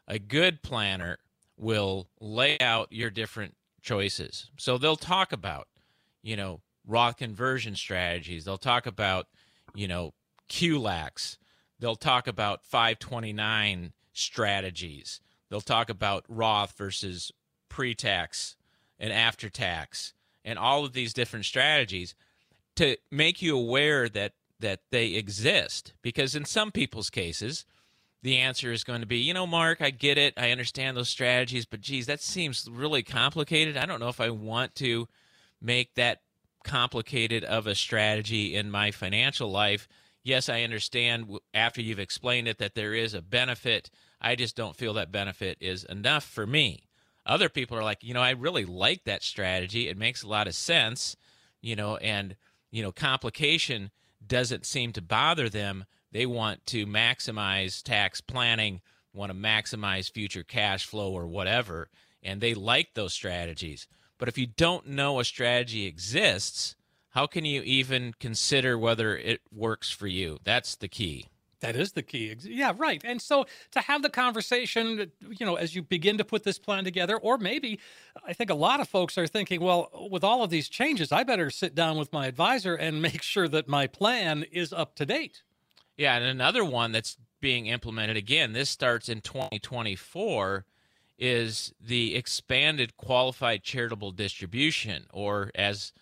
A 0.08 0.18
good 0.18 0.62
planner 0.62 1.18
will 1.56 2.08
lay 2.20 2.58
out 2.58 2.88
your 2.90 3.10
different 3.10 3.54
choices. 3.80 4.50
So 4.56 4.76
they'll 4.76 4.96
talk 4.96 5.32
about, 5.32 5.68
you 6.22 6.36
know, 6.36 6.60
Roth 6.84 7.16
conversion 7.16 7.76
strategies. 7.76 8.44
They'll 8.44 8.58
talk 8.58 8.86
about, 8.86 9.28
you 9.74 9.86
know, 9.86 10.14
QLACs. 10.48 11.36
They'll 11.78 11.94
talk 11.94 12.26
about 12.26 12.64
529 12.64 13.92
strategies. 14.12 15.20
They'll 15.52 15.60
talk 15.60 15.90
about 15.90 16.24
Roth 16.28 16.78
versus 16.78 17.30
pre 17.68 17.94
tax 17.94 18.56
and 18.98 19.12
after 19.12 19.50
tax 19.50 20.14
and 20.46 20.58
all 20.58 20.86
of 20.86 20.94
these 20.94 21.12
different 21.12 21.44
strategies 21.44 22.14
to 22.76 22.96
make 23.10 23.42
you 23.42 23.54
aware 23.54 24.08
that 24.08 24.32
that 24.60 24.80
they 24.90 25.08
exist. 25.08 25.92
Because 26.00 26.34
in 26.34 26.46
some 26.46 26.72
people's 26.72 27.10
cases 27.10 27.66
the 28.22 28.38
answer 28.38 28.72
is 28.72 28.82
going 28.82 29.02
to 29.02 29.06
be 29.06 29.18
you 29.18 29.34
know 29.34 29.46
marc 29.46 29.82
i 29.82 29.90
get 29.90 30.16
it. 30.16 30.32
I 30.38 30.52
understand 30.52 30.96
those 30.96 31.10
strategies 31.10 31.66
but 31.66 31.82
geez 31.82 32.06
that 32.06 32.22
seems 32.22 32.66
really 32.72 33.02
complicated. 33.02 33.76
I 33.76 33.84
don't 33.84 34.00
know 34.00 34.08
if 34.08 34.22
i 34.22 34.30
want 34.30 34.74
to 34.76 35.06
make 35.60 35.96
that 35.96 36.22
complicated 36.64 37.44
of 37.44 37.66
a 37.66 37.74
strategy 37.74 38.56
in 38.56 38.70
my 38.70 38.90
financial 38.90 39.50
life. 39.50 39.86
Yes 40.24 40.48
i 40.48 40.62
understand 40.62 41.36
after 41.52 41.82
you've 41.82 41.98
explained 41.98 42.48
it 42.48 42.56
that 42.56 42.74
there 42.74 42.94
is 42.94 43.12
a 43.12 43.20
benefit 43.20 43.90
i 44.22 44.34
just 44.34 44.56
don't 44.56 44.76
feel 44.76 44.94
that 44.94 45.12
benefit 45.12 45.58
is 45.60 45.84
enough 45.84 46.24
for 46.24 46.46
me 46.46 46.88
other 47.26 47.48
people 47.48 47.76
are 47.76 47.84
like 47.84 48.02
you 48.02 48.14
know 48.14 48.22
i 48.22 48.30
really 48.30 48.64
like 48.64 49.04
that 49.04 49.22
strategy 49.22 49.88
it 49.88 49.98
makes 49.98 50.22
a 50.22 50.28
lot 50.28 50.48
of 50.48 50.54
sense 50.54 51.16
you 51.60 51.76
know 51.76 51.96
and 51.98 52.36
you 52.72 52.82
know, 52.82 52.90
complication 52.90 53.92
doesn't 54.26 54.66
seem 54.66 54.92
to 54.94 55.02
bother 55.02 55.48
them. 55.48 55.84
They 56.10 56.26
want 56.26 56.66
to 56.66 56.86
maximize 56.86 57.82
tax 57.82 58.20
planning, 58.20 58.80
want 59.12 59.30
to 59.30 59.38
maximize 59.38 60.10
future 60.10 60.42
cash 60.42 60.86
flow 60.86 61.12
or 61.12 61.26
whatever, 61.26 61.90
and 62.22 62.40
they 62.40 62.54
like 62.54 62.94
those 62.94 63.12
strategies. 63.12 63.86
But 64.18 64.28
if 64.28 64.38
you 64.38 64.46
don't 64.46 64.88
know 64.88 65.20
a 65.20 65.24
strategy 65.24 65.86
exists, 65.86 66.74
how 67.10 67.26
can 67.26 67.44
you 67.44 67.62
even 67.62 68.14
consider 68.18 68.78
whether 68.78 69.16
it 69.16 69.42
works 69.52 69.90
for 69.90 70.06
you? 70.06 70.38
That's 70.42 70.74
the 70.74 70.88
key. 70.88 71.26
That 71.62 71.76
is 71.76 71.92
the 71.92 72.02
key. 72.02 72.34
Yeah, 72.42 72.72
right. 72.76 73.00
And 73.04 73.22
so 73.22 73.46
to 73.70 73.80
have 73.80 74.02
the 74.02 74.10
conversation, 74.10 75.12
you 75.20 75.46
know, 75.46 75.54
as 75.54 75.76
you 75.76 75.82
begin 75.82 76.18
to 76.18 76.24
put 76.24 76.42
this 76.42 76.58
plan 76.58 76.82
together, 76.82 77.16
or 77.16 77.38
maybe 77.38 77.78
I 78.26 78.32
think 78.32 78.50
a 78.50 78.54
lot 78.54 78.80
of 78.80 78.88
folks 78.88 79.16
are 79.16 79.28
thinking, 79.28 79.60
well, 79.60 79.88
with 80.10 80.24
all 80.24 80.42
of 80.42 80.50
these 80.50 80.68
changes, 80.68 81.12
I 81.12 81.22
better 81.22 81.50
sit 81.50 81.76
down 81.76 81.98
with 81.98 82.12
my 82.12 82.26
advisor 82.26 82.74
and 82.74 83.00
make 83.10 83.22
sure 83.22 83.46
that 83.46 83.68
my 83.68 83.86
plan 83.86 84.44
is 84.50 84.72
up 84.72 84.96
to 84.96 85.06
date. 85.06 85.42
Yeah. 85.96 86.16
And 86.16 86.24
another 86.24 86.64
one 86.64 86.90
that's 86.90 87.16
being 87.40 87.66
implemented 87.66 88.16
again, 88.16 88.52
this 88.52 88.68
starts 88.68 89.08
in 89.08 89.20
2024, 89.20 90.64
is 91.16 91.72
the 91.80 92.16
expanded 92.16 92.96
qualified 92.96 93.62
charitable 93.62 94.10
distribution, 94.10 95.06
or 95.12 95.52
as 95.54 95.92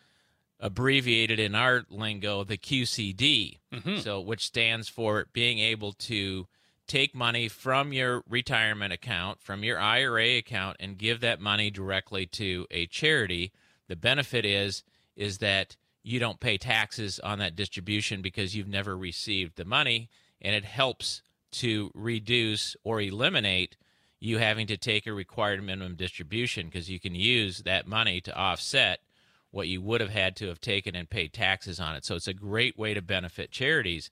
abbreviated 0.60 1.38
in 1.38 1.54
our 1.54 1.84
lingo 1.88 2.44
the 2.44 2.58
QCD, 2.58 3.58
mm-hmm. 3.72 3.98
so 3.98 4.20
which 4.20 4.44
stands 4.44 4.88
for 4.88 5.26
being 5.32 5.58
able 5.58 5.92
to 5.92 6.46
take 6.86 7.14
money 7.14 7.48
from 7.48 7.92
your 7.92 8.22
retirement 8.28 8.92
account, 8.92 9.40
from 9.40 9.64
your 9.64 9.78
IRA 9.78 10.36
account 10.38 10.76
and 10.80 10.98
give 10.98 11.20
that 11.20 11.40
money 11.40 11.70
directly 11.70 12.26
to 12.26 12.66
a 12.70 12.86
charity. 12.86 13.52
The 13.88 13.96
benefit 13.96 14.44
is 14.44 14.82
is 15.16 15.38
that 15.38 15.76
you 16.02 16.18
don't 16.18 16.40
pay 16.40 16.56
taxes 16.56 17.18
on 17.20 17.38
that 17.38 17.56
distribution 17.56 18.22
because 18.22 18.56
you've 18.56 18.68
never 18.68 18.96
received 18.96 19.56
the 19.56 19.64
money 19.64 20.08
and 20.40 20.54
it 20.54 20.64
helps 20.64 21.22
to 21.52 21.90
reduce 21.94 22.76
or 22.84 23.00
eliminate 23.00 23.76
you 24.18 24.38
having 24.38 24.66
to 24.66 24.76
take 24.76 25.06
a 25.06 25.12
required 25.12 25.62
minimum 25.62 25.96
distribution 25.96 26.66
because 26.66 26.90
you 26.90 27.00
can 27.00 27.14
use 27.14 27.60
that 27.60 27.86
money 27.86 28.20
to 28.20 28.34
offset 28.36 29.00
what 29.50 29.68
you 29.68 29.80
would 29.80 30.00
have 30.00 30.10
had 30.10 30.36
to 30.36 30.48
have 30.48 30.60
taken 30.60 30.94
and 30.94 31.10
paid 31.10 31.32
taxes 31.32 31.80
on 31.80 31.96
it. 31.96 32.04
So 32.04 32.14
it's 32.14 32.28
a 32.28 32.34
great 32.34 32.78
way 32.78 32.94
to 32.94 33.02
benefit 33.02 33.50
charities. 33.50 34.10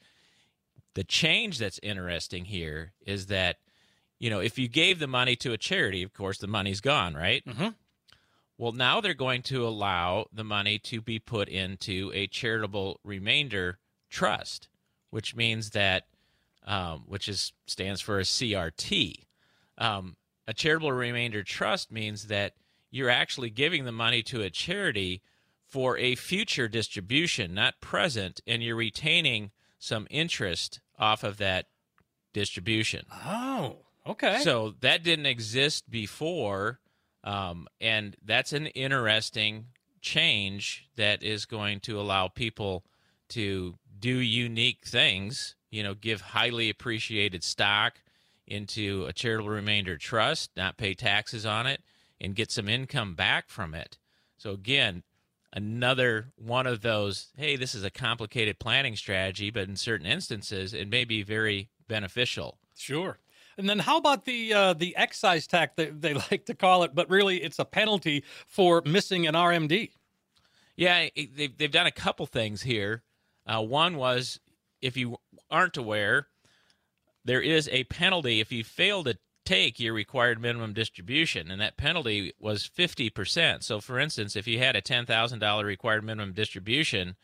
The 0.95 1.05
change 1.05 1.59
that's 1.59 1.79
interesting 1.83 2.47
here 2.47 2.93
is 3.07 3.27
that, 3.27 3.59
you 4.19 4.31
know, 4.31 4.41
if 4.41 4.59
you 4.59 4.69
gave 4.69 4.99
the 4.99 5.07
money 5.07 5.37
to 5.37 5.53
a 5.53 5.59
charity, 5.59 6.03
of 6.03 6.13
course, 6.13 6.39
the 6.39 6.49
money's 6.49 6.81
gone, 6.81 7.15
right? 7.15 7.45
Mm-hmm. 7.47 7.69
Well, 8.57 8.73
now 8.73 9.01
they're 9.01 9.15
going 9.15 9.43
to 9.43 9.67
allow 9.67 10.27
the 10.33 10.43
money 10.43 10.81
to 10.81 11.01
be 11.01 11.21
put 11.21 11.49
into 11.49 12.11
a 12.13 12.27
charitable 12.27 12.99
remainder 13.05 13.79
trust, 14.11 14.67
which 15.11 15.37
means 15.37 15.71
that, 15.71 16.07
um, 16.67 17.05
which 17.07 17.29
is 17.29 17.53
stands 17.67 18.01
for 18.01 18.19
a 18.19 18.25
CRT. 18.25 19.27
Um, 19.79 20.17
a 20.49 20.53
charitable 20.53 20.91
remainder 20.91 21.45
trust 21.45 21.93
means 21.93 22.27
that 22.27 22.55
you're 22.91 23.11
actually 23.11 23.51
giving 23.51 23.85
the 23.85 23.93
money 23.93 24.23
to 24.25 24.43
a 24.43 24.51
charity 24.51 25.23
for 25.67 25.99
a 25.99 26.15
future 26.15 26.69
distribution, 26.69 27.55
not 27.55 27.81
present, 27.81 28.41
and 28.47 28.63
you're 28.63 28.77
retaining 28.77 29.51
some 29.79 30.07
interest 30.11 30.81
off 30.99 31.23
of 31.23 31.37
that 31.37 31.67
distribution. 32.33 33.05
Oh, 33.27 33.77
okay. 34.07 34.41
So 34.41 34.75
that 34.81 35.03
didn't 35.03 35.27
exist 35.27 35.91
before, 35.91 36.81
um, 37.23 37.69
and 37.81 38.17
that's 38.25 38.53
an 38.53 38.67
interesting 38.69 39.67
change 40.01 40.89
that 40.97 41.23
is 41.23 41.45
going 41.45 41.81
to 41.81 42.01
allow 42.01 42.29
people 42.29 42.85
to 43.31 43.75
do 43.99 44.17
unique 44.17 44.87
things. 44.87 45.55
You 45.71 45.83
know, 45.83 45.95
give 45.95 46.23
highly 46.23 46.71
appreciated 46.71 47.45
stock 47.45 48.01
into 48.47 49.05
a 49.07 49.13
charitable 49.13 49.51
remainder 49.51 49.99
trust, 49.99 50.51
not 50.57 50.79
pay 50.79 50.95
taxes 50.95 51.45
on 51.45 51.67
it, 51.67 51.83
and 52.21 52.35
get 52.35 52.51
some 52.51 52.69
income 52.69 53.15
back 53.15 53.49
from 53.49 53.75
it. 53.75 53.99
So 54.37 54.51
again, 54.51 55.03
another 55.53 56.33
one 56.37 56.67
of 56.67 56.83
those, 56.83 57.29
hey, 57.37 57.57
this 57.57 57.75
is 57.75 57.85
a 57.85 57.91
complicated 57.91 58.59
planning 58.59 58.97
strategy, 58.97 59.51
but 59.51 59.69
in 59.69 59.77
certain 59.77 60.07
instances 60.07 60.75
it 60.75 60.89
may 60.89 61.05
be 61.05 61.23
very 61.23 61.69
beneficial. 61.89 62.59
Sure. 62.77 63.19
And 63.57 63.69
then 63.69 63.81
how 63.81 63.97
about 63.97 64.25
the 64.25 64.55
uh, 64.55 64.73
the 64.75 64.97
excise 64.97 65.47
tax 65.49 65.75
that 65.77 66.01
they 66.01 66.15
like 66.31 66.47
to 66.47 66.55
call 66.55 66.85
it, 66.85 66.95
but 66.95 67.11
really 67.11 67.43
it's 67.43 67.59
a 67.59 67.65
penalty 67.65 68.25
for 68.47 68.83
missing 68.87 69.27
an 69.27 69.35
RMD? 69.35 69.91
Yeah, 70.77 71.09
they've, 71.17 71.59
they've 71.59 71.73
done 71.73 71.89
a 71.89 71.93
couple 71.93 72.25
things 72.27 72.63
here. 72.63 73.03
Uh, 73.45 73.63
one 73.63 73.97
was 73.97 74.39
if 74.81 74.97
you 74.97 75.17
aren't 75.51 75.77
aware, 75.77 76.29
there 77.25 77.41
is 77.41 77.69
a 77.73 77.83
penalty 77.85 78.39
if 78.41 78.53
you 78.53 78.63
fail 78.63 79.03
to 79.05 79.19
take 79.49 79.81
your 79.81 79.95
required 79.95 80.39
minimum 80.39 80.75
distribution, 80.75 81.51
and 81.51 81.59
that 81.59 81.79
penalty 81.79 82.35
was 82.39 82.69
50%. 82.69 83.63
So, 83.63 83.81
for 83.81 83.99
instance, 83.99 84.37
if 84.37 84.47
you 84.47 84.59
had 84.59 84.77
a 84.77 84.83
$10,000 84.83 85.65
required 85.65 86.05
minimum 86.05 86.35
distribution 86.35 87.17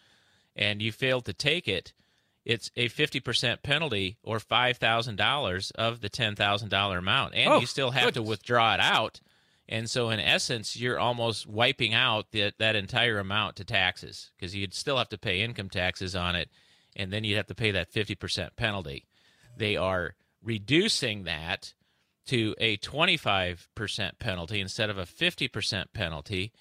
and 0.57 0.81
you 0.81 0.91
failed 0.91 1.27
to 1.27 1.35
take 1.35 1.69
it, 1.69 1.93
it's 2.47 2.71
a 2.77 2.89
50% 2.89 3.63
penalty 3.63 4.17
or 4.23 4.39
$5,000 4.39 5.73
of 5.73 6.01
the 6.01 6.09
$10,000 6.09 6.99
amount. 6.99 7.35
And 7.35 7.53
oh, 7.53 7.61
you 7.61 7.67
still 7.67 7.91
have 7.91 8.15
to 8.15 8.23
withdraw 8.23 8.73
it 8.73 8.81
out. 8.81 9.21
And 9.69 9.91
so, 9.91 10.09
in 10.09 10.19
essence, 10.19 10.77
you're 10.79 10.99
almost 10.99 11.47
wiping 11.47 11.93
out 11.93 12.31
the, 12.31 12.55
that 12.59 12.75
entire 12.75 13.19
amount 13.19 13.57
to 13.57 13.65
taxes 13.65 14.31
because 14.37 14.55
you'd 14.55 14.73
still 14.73 14.97
have 14.97 15.11
to 15.11 15.19
pay 15.19 15.43
income 15.43 15.69
taxes 15.69 16.17
on 16.17 16.37
it. 16.37 16.49
And 16.97 17.13
then 17.13 17.23
you'd 17.25 17.37
have 17.37 17.49
to 17.49 17.55
pay 17.55 17.71
that 17.73 17.93
50% 17.93 18.57
penalty. 18.57 19.05
They 19.59 19.77
are 19.77 20.15
reducing 20.43 21.25
that 21.25 21.75
to 22.27 22.55
a 22.59 22.77
25% 22.79 24.19
penalty 24.19 24.61
instead 24.61 24.91
of 24.91 24.99
a 24.99 25.05
50% 25.05 25.87
penalty, 25.93 26.53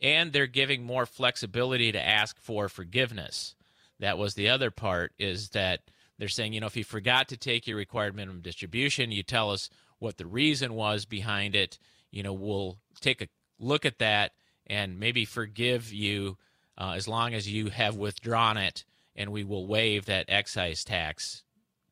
and 0.00 0.32
they're 0.32 0.46
giving 0.46 0.84
more 0.84 1.06
flexibility 1.06 1.92
to 1.92 2.06
ask 2.06 2.38
for 2.38 2.68
forgiveness. 2.68 3.54
That 3.98 4.18
was 4.18 4.34
the 4.34 4.48
other 4.50 4.70
part 4.70 5.12
is 5.18 5.50
that 5.50 5.80
they're 6.18 6.28
saying, 6.28 6.52
you 6.52 6.60
know, 6.60 6.66
if 6.66 6.76
you 6.76 6.84
forgot 6.84 7.28
to 7.28 7.36
take 7.36 7.66
your 7.66 7.76
required 7.76 8.14
minimum 8.14 8.42
distribution, 8.42 9.10
you 9.10 9.22
tell 9.22 9.50
us 9.50 9.70
what 9.98 10.18
the 10.18 10.26
reason 10.26 10.74
was 10.74 11.04
behind 11.04 11.54
it. 11.54 11.78
You 12.10 12.22
know, 12.22 12.32
we'll 12.32 12.78
take 13.00 13.22
a 13.22 13.28
look 13.58 13.84
at 13.84 13.98
that 13.98 14.32
and 14.66 14.98
maybe 14.98 15.24
forgive 15.24 15.92
you 15.92 16.36
uh, 16.78 16.92
as 16.96 17.08
long 17.08 17.34
as 17.34 17.50
you 17.50 17.70
have 17.70 17.96
withdrawn 17.96 18.56
it, 18.56 18.84
and 19.14 19.32
we 19.32 19.44
will 19.44 19.66
waive 19.66 20.06
that 20.06 20.26
excise 20.28 20.84
tax 20.84 21.42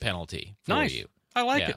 penalty 0.01 0.57
for 0.63 0.73
nice. 0.73 0.93
you. 0.93 1.07
I 1.35 1.43
like 1.43 1.63
yeah. 1.63 1.71
it. 1.71 1.77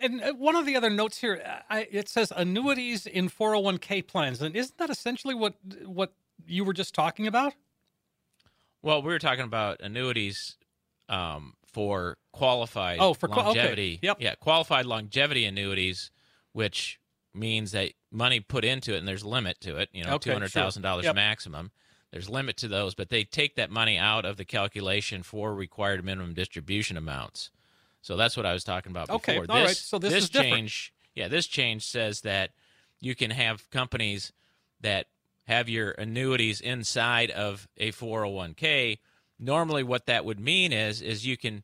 And 0.00 0.22
uh, 0.22 0.32
one 0.34 0.54
of 0.56 0.64
the 0.66 0.76
other 0.76 0.90
notes 0.90 1.18
here, 1.18 1.42
uh, 1.44 1.58
I, 1.68 1.88
it 1.90 2.08
says 2.08 2.32
annuities 2.36 3.06
in 3.06 3.28
401k 3.28 4.06
plans, 4.06 4.40
and 4.42 4.54
isn't 4.54 4.78
that 4.78 4.90
essentially 4.90 5.34
what 5.34 5.54
what 5.84 6.12
you 6.46 6.64
were 6.64 6.72
just 6.72 6.94
talking 6.94 7.26
about? 7.26 7.54
Well, 8.82 9.02
we 9.02 9.08
were 9.12 9.18
talking 9.18 9.44
about 9.44 9.80
annuities 9.80 10.56
um, 11.08 11.54
for 11.66 12.16
qualified 12.32 12.98
Oh, 13.00 13.12
for 13.12 13.26
qua- 13.28 13.40
okay. 13.40 13.46
longevity. 13.58 13.98
Yep. 14.02 14.18
Yeah, 14.20 14.34
qualified 14.36 14.86
longevity 14.86 15.44
annuities, 15.44 16.10
which 16.52 17.00
means 17.34 17.72
that 17.72 17.92
money 18.12 18.38
put 18.40 18.64
into 18.64 18.94
it 18.94 18.98
and 18.98 19.08
there's 19.08 19.22
a 19.22 19.28
limit 19.28 19.60
to 19.62 19.76
it, 19.76 19.88
you 19.92 20.04
know, 20.04 20.14
Okay, 20.14 20.30
$200,000 20.30 21.02
Yep. 21.02 21.14
maximum. 21.14 21.70
There's 22.12 22.28
limit 22.30 22.56
to 22.58 22.68
those, 22.68 22.94
but 22.94 23.10
they 23.10 23.24
take 23.24 23.56
that 23.56 23.70
money 23.70 23.98
out 23.98 24.24
of 24.24 24.36
the 24.38 24.44
calculation 24.44 25.22
for 25.22 25.54
required 25.54 26.04
minimum 26.04 26.32
distribution 26.34 26.96
amounts. 26.96 27.50
So 28.00 28.16
that's 28.16 28.36
what 28.36 28.46
I 28.46 28.52
was 28.52 28.64
talking 28.64 28.90
about 28.90 29.10
Okay, 29.10 29.38
before. 29.40 29.56
all 29.56 29.64
right, 29.64 29.76
so 29.76 29.98
this 29.98 30.14
is 30.14 30.30
different. 30.30 30.54
change, 30.54 30.92
yeah, 31.14 31.28
this 31.28 31.46
change 31.46 31.84
says 31.86 32.22
that 32.22 32.50
you 33.00 33.14
can 33.14 33.30
have 33.30 33.68
companies 33.70 34.32
that 34.80 35.06
have 35.44 35.68
your 35.68 35.92
annuities 35.92 36.60
inside 36.60 37.30
of 37.30 37.66
a 37.76 37.90
401k. 37.92 38.98
Normally, 39.38 39.82
what 39.82 40.06
that 40.06 40.24
would 40.24 40.40
mean 40.40 40.72
is 40.72 41.00
is 41.00 41.26
you 41.26 41.36
can 41.36 41.62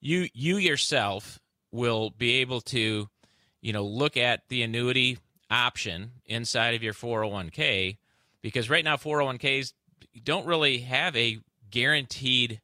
you 0.00 0.28
you 0.34 0.56
yourself 0.56 1.38
will 1.70 2.10
be 2.10 2.34
able 2.36 2.60
to 2.60 3.08
you 3.60 3.72
know 3.72 3.84
look 3.84 4.16
at 4.16 4.48
the 4.48 4.62
annuity 4.62 5.18
option 5.50 6.12
inside 6.26 6.74
of 6.74 6.82
your 6.82 6.94
401k 6.94 7.98
because 8.40 8.70
right 8.70 8.84
now 8.84 8.96
401ks 8.96 9.72
don't 10.24 10.46
really 10.46 10.78
have 10.78 11.14
a 11.16 11.38
guaranteed 11.70 12.60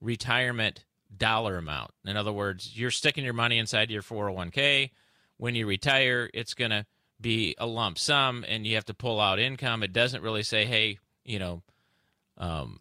retirement 0.00 0.84
dollar 1.16 1.56
amount. 1.56 1.92
In 2.04 2.16
other 2.16 2.32
words, 2.32 2.78
you're 2.78 2.90
sticking 2.90 3.24
your 3.24 3.34
money 3.34 3.58
inside 3.58 3.90
your 3.90 4.02
401k. 4.02 4.90
When 5.36 5.54
you 5.54 5.66
retire, 5.66 6.30
it's 6.32 6.54
going 6.54 6.70
to 6.70 6.86
be 7.20 7.54
a 7.58 7.66
lump 7.66 7.98
sum 7.98 8.44
and 8.46 8.66
you 8.66 8.74
have 8.74 8.84
to 8.86 8.94
pull 8.94 9.20
out 9.20 9.38
income. 9.38 9.82
It 9.82 9.92
doesn't 9.92 10.22
really 10.22 10.42
say, 10.42 10.64
hey, 10.64 10.98
you 11.24 11.38
know, 11.38 11.62
um, 12.38 12.80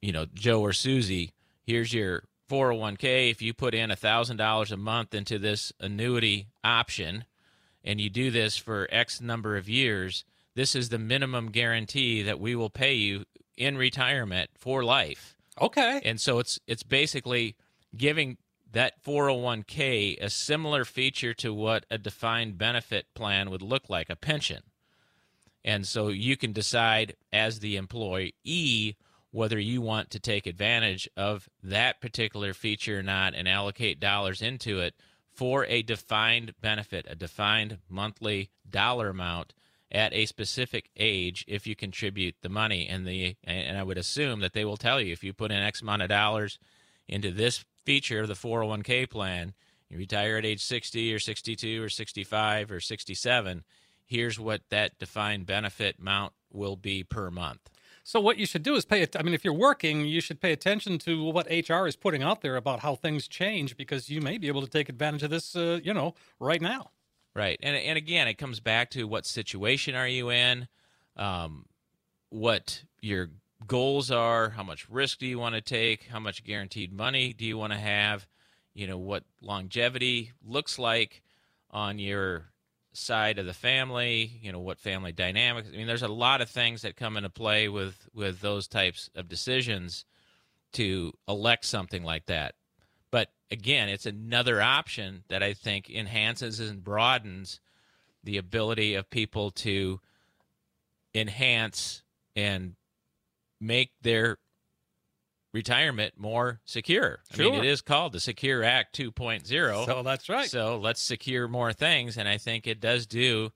you 0.00 0.12
know, 0.12 0.26
Joe 0.32 0.60
or 0.60 0.72
Susie, 0.72 1.32
here's 1.64 1.92
your 1.92 2.24
401k. 2.50 3.30
If 3.30 3.42
you 3.42 3.54
put 3.54 3.74
in 3.74 3.90
$1,000 3.90 4.72
a 4.72 4.76
month 4.76 5.14
into 5.14 5.38
this 5.38 5.72
annuity 5.80 6.48
option 6.62 7.24
and 7.84 8.00
you 8.00 8.10
do 8.10 8.30
this 8.30 8.56
for 8.56 8.88
X 8.90 9.20
number 9.20 9.56
of 9.56 9.68
years, 9.68 10.24
this 10.54 10.74
is 10.74 10.90
the 10.90 10.98
minimum 10.98 11.50
guarantee 11.50 12.22
that 12.22 12.38
we 12.38 12.54
will 12.54 12.70
pay 12.70 12.94
you 12.94 13.24
in 13.56 13.76
retirement 13.76 14.50
for 14.56 14.84
life. 14.84 15.36
Okay. 15.60 16.00
And 16.04 16.20
so 16.20 16.38
it's 16.38 16.58
it's 16.66 16.82
basically 16.82 17.56
giving 17.96 18.38
that 18.72 19.02
401k 19.04 20.22
a 20.22 20.30
similar 20.30 20.84
feature 20.84 21.34
to 21.34 21.52
what 21.52 21.84
a 21.90 21.98
defined 21.98 22.56
benefit 22.56 23.06
plan 23.14 23.50
would 23.50 23.62
look 23.62 23.90
like, 23.90 24.08
a 24.08 24.16
pension. 24.16 24.62
And 25.64 25.86
so 25.86 26.08
you 26.08 26.36
can 26.36 26.52
decide 26.52 27.14
as 27.32 27.60
the 27.60 27.76
employee 27.76 28.96
whether 29.30 29.58
you 29.58 29.80
want 29.80 30.10
to 30.10 30.18
take 30.18 30.46
advantage 30.46 31.08
of 31.16 31.48
that 31.62 32.00
particular 32.00 32.52
feature 32.52 32.98
or 32.98 33.02
not 33.02 33.34
and 33.34 33.48
allocate 33.48 34.00
dollars 34.00 34.42
into 34.42 34.80
it 34.80 34.94
for 35.32 35.64
a 35.66 35.82
defined 35.82 36.54
benefit, 36.60 37.06
a 37.08 37.14
defined 37.14 37.78
monthly 37.88 38.50
dollar 38.68 39.08
amount 39.08 39.54
at 39.92 40.12
a 40.14 40.24
specific 40.24 40.88
age 40.96 41.44
if 41.46 41.66
you 41.66 41.76
contribute 41.76 42.34
the 42.40 42.48
money 42.48 42.88
and 42.88 43.06
the 43.06 43.36
and 43.44 43.76
I 43.76 43.82
would 43.82 43.98
assume 43.98 44.40
that 44.40 44.54
they 44.54 44.64
will 44.64 44.78
tell 44.78 45.00
you 45.00 45.12
if 45.12 45.22
you 45.22 45.32
put 45.34 45.52
in 45.52 45.62
X 45.62 45.82
amount 45.82 46.02
of 46.02 46.08
dollars 46.08 46.58
into 47.06 47.30
this 47.30 47.64
feature 47.84 48.20
of 48.20 48.28
the 48.28 48.34
401k 48.34 49.08
plan, 49.10 49.52
you 49.90 49.98
retire 49.98 50.38
at 50.38 50.46
age 50.46 50.64
60 50.64 51.12
or 51.12 51.18
62 51.18 51.82
or 51.82 51.90
65 51.90 52.70
or 52.70 52.80
67, 52.80 53.64
here's 54.06 54.40
what 54.40 54.62
that 54.70 54.98
defined 54.98 55.44
benefit 55.44 55.98
amount 55.98 56.32
will 56.50 56.76
be 56.76 57.04
per 57.04 57.30
month. 57.30 57.68
So 58.04 58.18
what 58.20 58.36
you 58.38 58.46
should 58.46 58.62
do 58.62 58.74
is 58.74 58.84
pay 58.84 59.02
it. 59.02 59.14
I 59.16 59.22
mean, 59.22 59.34
if 59.34 59.44
you're 59.44 59.52
working, 59.52 60.06
you 60.06 60.20
should 60.20 60.40
pay 60.40 60.52
attention 60.52 60.98
to 61.00 61.22
what 61.22 61.46
HR 61.46 61.86
is 61.86 61.94
putting 61.94 62.22
out 62.22 62.40
there 62.40 62.56
about 62.56 62.80
how 62.80 62.94
things 62.94 63.28
change 63.28 63.76
because 63.76 64.08
you 64.08 64.20
may 64.20 64.38
be 64.38 64.48
able 64.48 64.62
to 64.62 64.68
take 64.68 64.88
advantage 64.88 65.22
of 65.22 65.30
this, 65.30 65.54
uh, 65.54 65.78
you 65.84 65.94
know, 65.94 66.14
right 66.40 66.60
now. 66.60 66.90
Right, 67.34 67.58
and 67.62 67.74
and 67.74 67.96
again, 67.96 68.28
it 68.28 68.36
comes 68.36 68.60
back 68.60 68.90
to 68.90 69.04
what 69.04 69.24
situation 69.24 69.94
are 69.94 70.08
you 70.08 70.30
in, 70.30 70.68
um, 71.16 71.64
what 72.28 72.84
your 73.00 73.30
goals 73.66 74.10
are, 74.10 74.50
how 74.50 74.62
much 74.62 74.88
risk 74.90 75.18
do 75.18 75.26
you 75.26 75.38
want 75.38 75.54
to 75.54 75.62
take, 75.62 76.04
how 76.04 76.20
much 76.20 76.44
guaranteed 76.44 76.92
money 76.92 77.32
do 77.32 77.46
you 77.46 77.56
want 77.56 77.72
to 77.72 77.78
have, 77.78 78.26
you 78.74 78.86
know 78.86 78.98
what 78.98 79.24
longevity 79.40 80.32
looks 80.44 80.78
like 80.78 81.22
on 81.70 81.98
your 81.98 82.52
side 82.92 83.38
of 83.38 83.46
the 83.46 83.54
family, 83.54 84.38
you 84.42 84.52
know 84.52 84.60
what 84.60 84.78
family 84.78 85.12
dynamics. 85.12 85.68
I 85.72 85.76
mean, 85.78 85.86
there's 85.86 86.02
a 86.02 86.08
lot 86.08 86.42
of 86.42 86.50
things 86.50 86.82
that 86.82 86.96
come 86.96 87.16
into 87.16 87.30
play 87.30 87.66
with 87.66 88.08
with 88.12 88.40
those 88.40 88.68
types 88.68 89.08
of 89.14 89.30
decisions 89.30 90.04
to 90.74 91.14
elect 91.26 91.64
something 91.64 92.02
like 92.04 92.26
that. 92.26 92.56
Again, 93.52 93.88
it's 93.88 94.06
another 94.06 94.62
option 94.62 95.24
that 95.28 95.42
I 95.42 95.52
think 95.52 95.90
enhances 95.90 96.58
and 96.58 96.82
broadens 96.82 97.60
the 98.24 98.38
ability 98.38 98.94
of 98.94 99.10
people 99.10 99.50
to 99.50 100.00
enhance 101.14 102.02
and 102.34 102.74
make 103.60 103.90
their 104.00 104.38
retirement 105.52 106.14
more 106.16 106.60
secure. 106.64 107.20
I 107.32 107.36
mean, 107.36 107.54
it 107.54 107.64
is 107.64 107.82
called 107.82 108.12
the 108.12 108.20
Secure 108.20 108.64
Act 108.64 108.96
2.0. 108.96 109.86
So 109.86 110.02
that's 110.02 110.28
right. 110.28 110.48
So 110.48 110.78
let's 110.78 111.02
secure 111.02 111.46
more 111.46 111.72
things, 111.72 112.16
and 112.16 112.28
I 112.28 112.38
think 112.38 112.66
it 112.66 112.80
does 112.80 113.06
do 113.06 113.50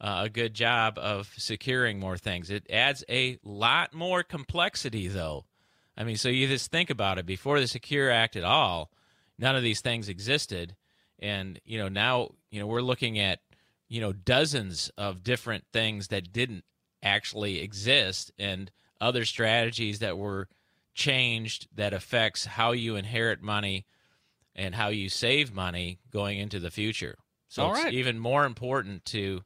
uh, 0.00 0.22
a 0.24 0.28
good 0.28 0.54
job 0.54 0.98
of 0.98 1.30
securing 1.36 2.00
more 2.00 2.16
things. 2.16 2.50
It 2.50 2.66
adds 2.70 3.04
a 3.08 3.38
lot 3.44 3.92
more 3.94 4.22
complexity, 4.22 5.08
though. 5.08 5.44
I 5.96 6.04
mean, 6.04 6.16
so 6.16 6.28
you 6.28 6.48
just 6.48 6.70
think 6.70 6.90
about 6.90 7.18
it. 7.18 7.26
Before 7.26 7.60
the 7.60 7.68
Secure 7.68 8.10
Act 8.10 8.34
at 8.34 8.44
all, 8.44 8.90
none 9.42 9.56
of 9.56 9.62
these 9.62 9.80
things 9.80 10.08
existed, 10.08 10.76
and 11.18 11.60
you 11.64 11.76
know 11.76 11.88
now 11.88 12.30
you 12.50 12.60
know 12.60 12.66
we're 12.66 12.80
looking 12.80 13.18
at 13.18 13.40
you 13.88 14.00
know 14.00 14.12
dozens 14.12 14.90
of 14.96 15.22
different 15.22 15.64
things 15.72 16.08
that 16.08 16.32
didn't 16.32 16.64
actually 17.02 17.60
exist, 17.60 18.32
and 18.38 18.70
other 19.00 19.24
strategies 19.24 19.98
that 19.98 20.16
were 20.16 20.48
changed 20.94 21.66
that 21.74 21.92
affects 21.92 22.46
how 22.46 22.72
you 22.72 22.96
inherit 22.96 23.42
money 23.42 23.84
and 24.54 24.74
how 24.74 24.88
you 24.88 25.08
save 25.08 25.52
money 25.52 25.98
going 26.10 26.38
into 26.38 26.60
the 26.60 26.70
future. 26.70 27.18
So 27.48 27.64
All 27.64 27.74
it's 27.74 27.84
right. 27.84 27.92
even 27.92 28.18
more 28.18 28.44
important 28.44 29.04
to 29.06 29.42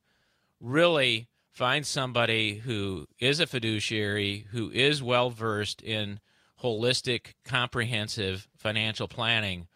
really 0.60 1.28
find 1.50 1.86
somebody 1.86 2.56
who 2.56 3.06
is 3.18 3.40
a 3.40 3.46
fiduciary, 3.46 4.46
who 4.50 4.70
is 4.70 5.02
well 5.02 5.30
versed 5.30 5.80
in 5.82 6.20
holistic, 6.62 7.34
comprehensive 7.44 8.48
financial 8.56 9.08
planning 9.08 9.68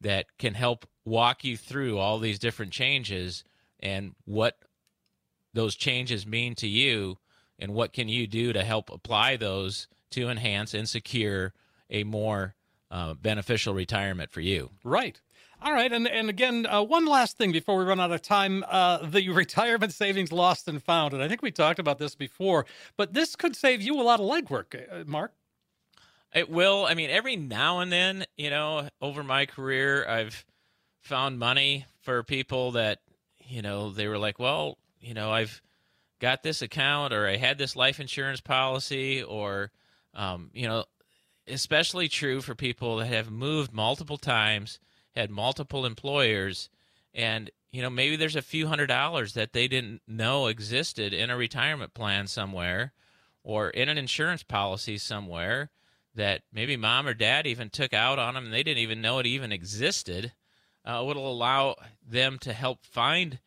that 0.00 0.26
can 0.38 0.54
help 0.54 0.86
walk 1.04 1.44
you 1.44 1.56
through 1.56 1.98
all 1.98 2.18
these 2.18 2.38
different 2.38 2.72
changes 2.72 3.44
and 3.80 4.14
what 4.24 4.58
those 5.54 5.74
changes 5.74 6.26
mean 6.26 6.54
to 6.54 6.68
you 6.68 7.18
and 7.58 7.72
what 7.72 7.92
can 7.92 8.08
you 8.08 8.26
do 8.26 8.52
to 8.52 8.62
help 8.62 8.90
apply 8.90 9.36
those 9.36 9.88
to 10.10 10.28
enhance 10.28 10.74
and 10.74 10.88
secure 10.88 11.52
a 11.90 12.04
more 12.04 12.54
uh, 12.90 13.14
beneficial 13.14 13.74
retirement 13.74 14.30
for 14.30 14.40
you. 14.40 14.70
Right. 14.84 15.20
All 15.62 15.72
right. 15.72 15.90
And 15.90 16.06
and 16.06 16.28
again, 16.28 16.66
uh, 16.66 16.82
one 16.82 17.06
last 17.06 17.38
thing 17.38 17.50
before 17.50 17.78
we 17.78 17.84
run 17.84 17.98
out 17.98 18.12
of 18.12 18.22
time: 18.22 18.64
uh, 18.68 18.98
the 18.98 19.28
retirement 19.30 19.92
savings 19.92 20.30
lost 20.30 20.68
and 20.68 20.82
found. 20.82 21.14
And 21.14 21.22
I 21.22 21.28
think 21.28 21.42
we 21.42 21.50
talked 21.50 21.78
about 21.78 21.98
this 21.98 22.14
before, 22.14 22.66
but 22.96 23.14
this 23.14 23.36
could 23.36 23.56
save 23.56 23.80
you 23.80 23.98
a 24.00 24.02
lot 24.02 24.20
of 24.20 24.26
legwork, 24.26 24.74
uh, 24.92 25.04
Marc. 25.06 25.32
It 26.36 26.50
will. 26.50 26.84
I 26.84 26.92
mean, 26.92 27.08
every 27.08 27.34
now 27.34 27.80
and 27.80 27.90
then, 27.90 28.26
you 28.36 28.50
know, 28.50 28.90
over 29.00 29.24
my 29.24 29.46
career, 29.46 30.06
I've 30.06 30.44
found 31.00 31.38
money 31.38 31.86
for 32.02 32.22
people 32.22 32.72
that, 32.72 32.98
you 33.38 33.62
know, 33.62 33.90
they 33.90 34.06
were 34.06 34.18
like, 34.18 34.38
well, 34.38 34.76
you 35.00 35.14
know, 35.14 35.30
I've 35.32 35.62
got 36.20 36.42
this 36.42 36.60
account 36.60 37.14
or 37.14 37.26
I 37.26 37.36
had 37.36 37.56
this 37.56 37.74
life 37.74 38.00
insurance 38.00 38.42
policy 38.42 39.22
or, 39.22 39.70
um, 40.12 40.50
you 40.52 40.68
know, 40.68 40.84
especially 41.48 42.06
true 42.06 42.42
for 42.42 42.54
people 42.54 42.98
that 42.98 43.06
have 43.06 43.30
moved 43.30 43.72
multiple 43.72 44.18
times, 44.18 44.78
had 45.14 45.30
multiple 45.30 45.86
employers, 45.86 46.68
and, 47.14 47.50
you 47.72 47.80
know, 47.80 47.88
maybe 47.88 48.14
there's 48.14 48.36
a 48.36 48.42
few 48.42 48.66
hundred 48.66 48.88
dollars 48.88 49.32
that 49.32 49.54
they 49.54 49.68
didn't 49.68 50.02
know 50.06 50.48
existed 50.48 51.14
in 51.14 51.30
a 51.30 51.36
retirement 51.36 51.94
plan 51.94 52.26
somewhere 52.26 52.92
or 53.42 53.70
in 53.70 53.88
an 53.88 53.96
insurance 53.96 54.42
policy 54.42 54.98
somewhere 54.98 55.70
that 56.16 56.42
maybe 56.52 56.76
mom 56.76 57.06
or 57.06 57.14
dad 57.14 57.46
even 57.46 57.70
took 57.70 57.92
out 57.94 58.18
on 58.18 58.34
them 58.34 58.44
and 58.46 58.52
they 58.52 58.62
didn't 58.62 58.82
even 58.82 59.00
know 59.00 59.18
it 59.18 59.26
even 59.26 59.52
existed 59.52 60.32
uh, 60.84 61.02
will 61.04 61.30
allow 61.30 61.76
them 62.06 62.38
to 62.38 62.52
help 62.52 62.84
find 62.84 63.38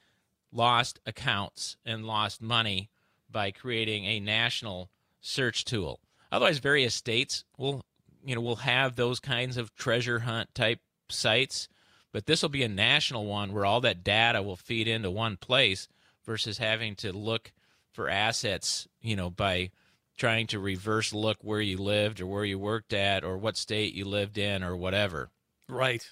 lost 0.51 0.99
accounts 1.05 1.77
and 1.86 2.05
lost 2.05 2.41
money 2.41 2.89
by 3.29 3.51
creating 3.51 4.05
a 4.05 4.19
national 4.19 4.89
search 5.21 5.65
tool. 5.65 5.99
Otherwise, 6.32 6.60
various 6.60 6.93
states 6.93 7.43
will 7.58 7.84
you 8.23 8.36
know 8.36 8.41
will 8.41 8.58
have 8.58 8.95
those 8.95 9.19
kinds 9.19 9.58
of 9.58 9.73
treasure 9.75 10.19
hunt 10.19 10.53
type 10.53 10.79
sites, 11.10 11.67
but 12.12 12.25
this 12.25 12.41
will 12.41 12.49
be 12.49 12.63
a 12.63 12.69
national 12.69 13.25
one 13.25 13.53
where 13.53 13.65
all 13.65 13.82
that 13.82 14.03
data 14.03 14.41
will 14.41 14.55
feed 14.55 14.88
into 14.88 15.10
one 15.10 15.38
place 15.38 15.88
versus 16.25 16.58
having 16.58 16.95
to 16.95 17.12
look 17.12 17.51
for 17.91 18.10
assets, 18.10 18.88
you 19.01 19.15
know, 19.15 19.29
by 19.29 19.71
trying 20.19 20.47
to 20.47 20.60
reverse 20.60 21.13
look 21.13 21.38
where 21.41 21.62
you 21.62 21.77
lived 21.77 22.21
or 22.21 22.27
where 22.27 22.45
you 22.45 22.60
worked 22.60 22.93
at 22.93 23.23
or 23.23 23.38
what 23.38 23.58
state 23.58 23.93
you 23.93 24.05
lived 24.05 24.38
in 24.38 24.63
or 24.63 24.75
whatever. 24.75 25.32
Right. 25.67 26.08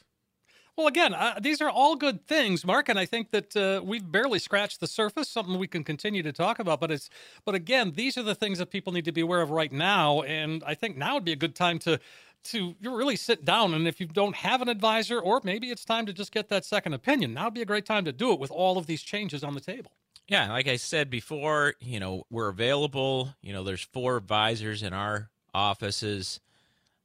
Well, 0.78 0.86
again, 0.86 1.16
uh, 1.16 1.40
these 1.42 1.60
are 1.60 1.72
all 1.72 1.96
good 1.96 2.28
things, 2.28 2.64
Marc, 2.64 2.88
and 2.88 3.00
I 3.00 3.06
think 3.06 3.32
that 3.32 3.58
uh, 3.58 3.82
we've 3.84 4.12
barely 4.12 4.38
scratched 4.38 4.80
the 4.80 4.86
surface. 4.86 5.28
Something 5.28 5.58
we 5.58 5.68
can 5.68 5.84
continue 5.84 6.22
to 6.22 6.32
talk 6.32 6.60
about, 6.60 6.80
but 6.80 6.92
it's, 6.92 7.10
but 7.46 7.56
again, 7.56 7.94
these 7.96 8.16
are 8.16 8.22
the 8.22 8.36
things 8.36 8.60
that 8.60 8.70
people 8.70 8.94
need 8.94 9.06
to 9.06 9.12
be 9.12 9.22
aware 9.22 9.42
of 9.42 9.50
right 9.50 9.72
now, 9.72 10.22
and 10.22 10.64
I 10.68 10.76
think 10.76 10.96
now 10.96 11.16
would 11.16 11.26
be 11.26 11.32
a 11.32 11.38
good 11.38 11.56
time 11.56 11.80
to 11.80 12.00
to 12.44 12.76
really 12.82 13.16
sit 13.16 13.44
down. 13.44 13.74
And 13.74 13.88
if 13.88 14.00
you 14.00 14.06
don't 14.06 14.36
have 14.36 14.62
an 14.62 14.70
advisor, 14.70 15.20
or 15.20 15.42
maybe 15.44 15.70
it's 15.70 15.84
time 15.84 16.06
to 16.06 16.14
just 16.14 16.32
get 16.32 16.48
that 16.50 16.64
second 16.64 16.94
opinion, 16.94 17.34
now 17.34 17.46
would 17.46 17.56
be 17.56 17.62
a 17.62 17.66
great 17.66 17.86
time 17.86 18.06
to 18.06 18.14
do 18.14 18.32
it 18.32 18.40
with 18.40 18.52
all 18.52 18.78
of 18.78 18.86
these 18.86 19.02
changes 19.02 19.44
on 19.44 19.54
the 19.54 19.60
table. 19.60 19.92
Yeah, 20.28 20.52
like 20.52 20.68
I 20.68 20.76
said 20.76 21.10
before, 21.10 21.76
you 21.80 22.00
know, 22.00 22.24
we're 22.30 22.50
available. 22.50 23.30
You 23.42 23.54
know, 23.54 23.64
there's 23.64 23.82
four 23.82 24.18
advisors 24.18 24.84
in 24.84 24.94
our 24.94 25.30
offices 25.54 26.40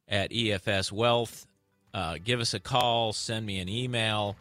at 0.08 0.30
EFS 0.30 0.90
Wealth 0.90 1.46
uh, 1.94 2.16
give 2.22 2.40
us 2.40 2.54
a 2.54 2.61
call, 2.61 3.12
send 3.12 3.44
me 3.44 3.58
an 3.58 3.68
email. 3.68 4.37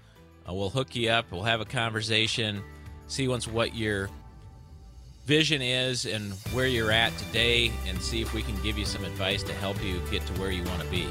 Uh, 0.48 0.54
we'll 0.54 0.70
hook 0.70 0.96
you 0.96 1.10
up. 1.10 1.32
We'll 1.32 1.44
have 1.44 1.62
a 1.62 1.65
conversation, 1.65 2.63
see 3.08 3.28
once 3.28 3.48
what 3.48 3.76
your 3.76 4.10
vision 5.26 5.62
is 5.62 6.06
and 6.06 6.34
where 6.54 6.65
you're 6.65 6.91
at 6.91 7.15
today, 7.17 7.72
and 7.88 8.02
see 8.02 8.22
if 8.22 8.34
we 8.34 8.41
can 8.41 8.60
give 8.63 8.78
you 8.78 8.86
some 8.86 9.04
advice 9.04 9.44
to 9.44 9.54
help 9.54 9.84
you 9.84 10.02
get 10.10 10.26
to 10.28 10.34
where 10.41 10.52
you 10.52 10.63
want 10.63 10.82
to 10.82 10.89
be. 10.89 11.08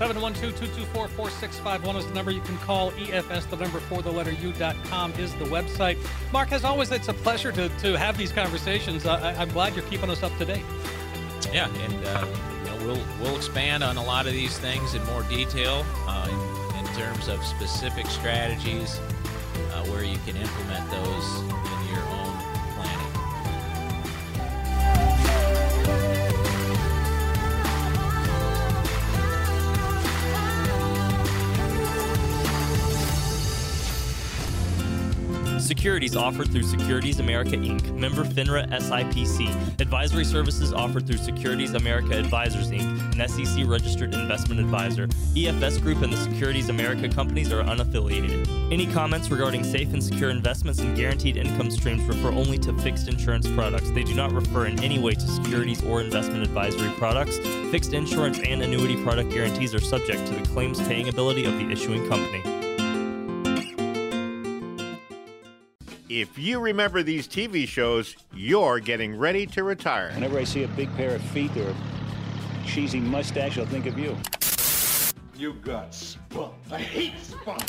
712-224-4651 0.00 1.96
is 1.98 2.06
the 2.06 2.14
number 2.14 2.30
you 2.30 2.40
can 2.40 2.56
call. 2.58 2.90
EFS, 2.92 3.50
the 3.50 3.56
number 3.56 3.80
for 3.80 4.00
the 4.00 4.10
letter 4.10 4.32
U.com 4.32 5.12
is 5.18 5.34
the 5.34 5.44
website. 5.44 5.98
Marc, 6.32 6.52
as 6.52 6.64
always, 6.64 6.90
it's 6.90 7.08
a 7.08 7.12
pleasure 7.12 7.52
to, 7.52 7.68
to 7.68 7.98
have 7.98 8.16
these 8.16 8.32
conversations. 8.32 9.04
I, 9.04 9.34
I'm 9.34 9.50
glad 9.50 9.74
you're 9.76 9.84
keeping 9.84 10.08
us 10.08 10.22
up 10.22 10.34
to 10.38 10.46
date. 10.46 10.64
Yeah, 11.52 11.68
and 11.68 12.06
uh, 12.06 12.26
we'll 12.80 13.04
we'll 13.20 13.36
expand 13.36 13.84
on 13.84 13.98
a 13.98 14.02
lot 14.02 14.26
of 14.26 14.32
these 14.32 14.56
things 14.56 14.94
in 14.94 15.04
more 15.04 15.22
detail 15.24 15.84
uh, 16.06 16.28
in, 16.30 16.86
in, 16.86 16.86
terms 16.94 17.28
of 17.28 17.44
specific 17.44 18.06
strategies 18.06 18.98
uh, 18.98 19.84
where 19.86 20.02
you 20.02 20.16
can 20.24 20.34
implement 20.36 20.90
those 20.90 21.42
Securities 35.80 36.14
offered 36.14 36.52
through 36.52 36.64
Securities 36.64 37.20
America 37.20 37.52
Inc., 37.52 37.90
member 37.94 38.22
FINRA 38.22 38.68
SIPC. 38.70 39.80
Advisory 39.80 40.26
services 40.26 40.74
offered 40.74 41.06
through 41.06 41.16
Securities 41.16 41.72
America 41.72 42.18
Advisors 42.18 42.70
Inc., 42.70 43.18
an 43.18 43.26
SEC 43.26 43.66
registered 43.66 44.12
investment 44.12 44.60
advisor. 44.60 45.06
EFS 45.06 45.80
Group 45.80 46.02
and 46.02 46.12
the 46.12 46.18
Securities 46.18 46.68
America 46.68 47.08
companies 47.08 47.50
are 47.50 47.62
unaffiliated. 47.62 48.46
Any 48.70 48.86
comments 48.92 49.30
regarding 49.30 49.64
safe 49.64 49.90
and 49.94 50.04
secure 50.04 50.28
investments 50.28 50.80
and 50.80 50.94
guaranteed 50.94 51.38
income 51.38 51.70
streams 51.70 52.02
refer 52.02 52.28
only 52.28 52.58
to 52.58 52.74
fixed 52.80 53.08
insurance 53.08 53.48
products. 53.52 53.90
They 53.92 54.04
do 54.04 54.14
not 54.14 54.32
refer 54.32 54.66
in 54.66 54.78
any 54.84 54.98
way 54.98 55.14
to 55.14 55.26
securities 55.26 55.82
or 55.82 56.02
investment 56.02 56.42
advisory 56.42 56.90
products. 56.98 57.38
Fixed 57.70 57.94
insurance 57.94 58.38
and 58.40 58.60
annuity 58.60 59.02
product 59.02 59.30
guarantees 59.30 59.74
are 59.74 59.80
subject 59.80 60.26
to 60.26 60.34
the 60.34 60.42
claims 60.50 60.78
paying 60.82 61.08
ability 61.08 61.46
of 61.46 61.54
the 61.54 61.70
issuing 61.70 62.06
company. 62.06 62.42
If 66.10 66.36
you 66.36 66.58
remember 66.58 67.04
these 67.04 67.28
TV 67.28 67.68
shows, 67.68 68.16
you're 68.34 68.80
getting 68.80 69.16
ready 69.16 69.46
to 69.46 69.62
retire. 69.62 70.10
Whenever 70.12 70.40
I 70.40 70.42
see 70.42 70.64
a 70.64 70.68
big 70.68 70.92
pair 70.96 71.14
of 71.14 71.22
feet 71.22 71.56
or 71.56 71.68
a 71.68 72.66
cheesy 72.66 72.98
mustache, 72.98 73.56
I'll 73.58 73.66
think 73.66 73.86
of 73.86 73.96
you. 73.96 74.16
You 75.38 75.52
got 75.62 75.94
spunk. 75.94 76.54
I 76.72 76.78
hate 76.78 77.12
spunk. 77.22 77.62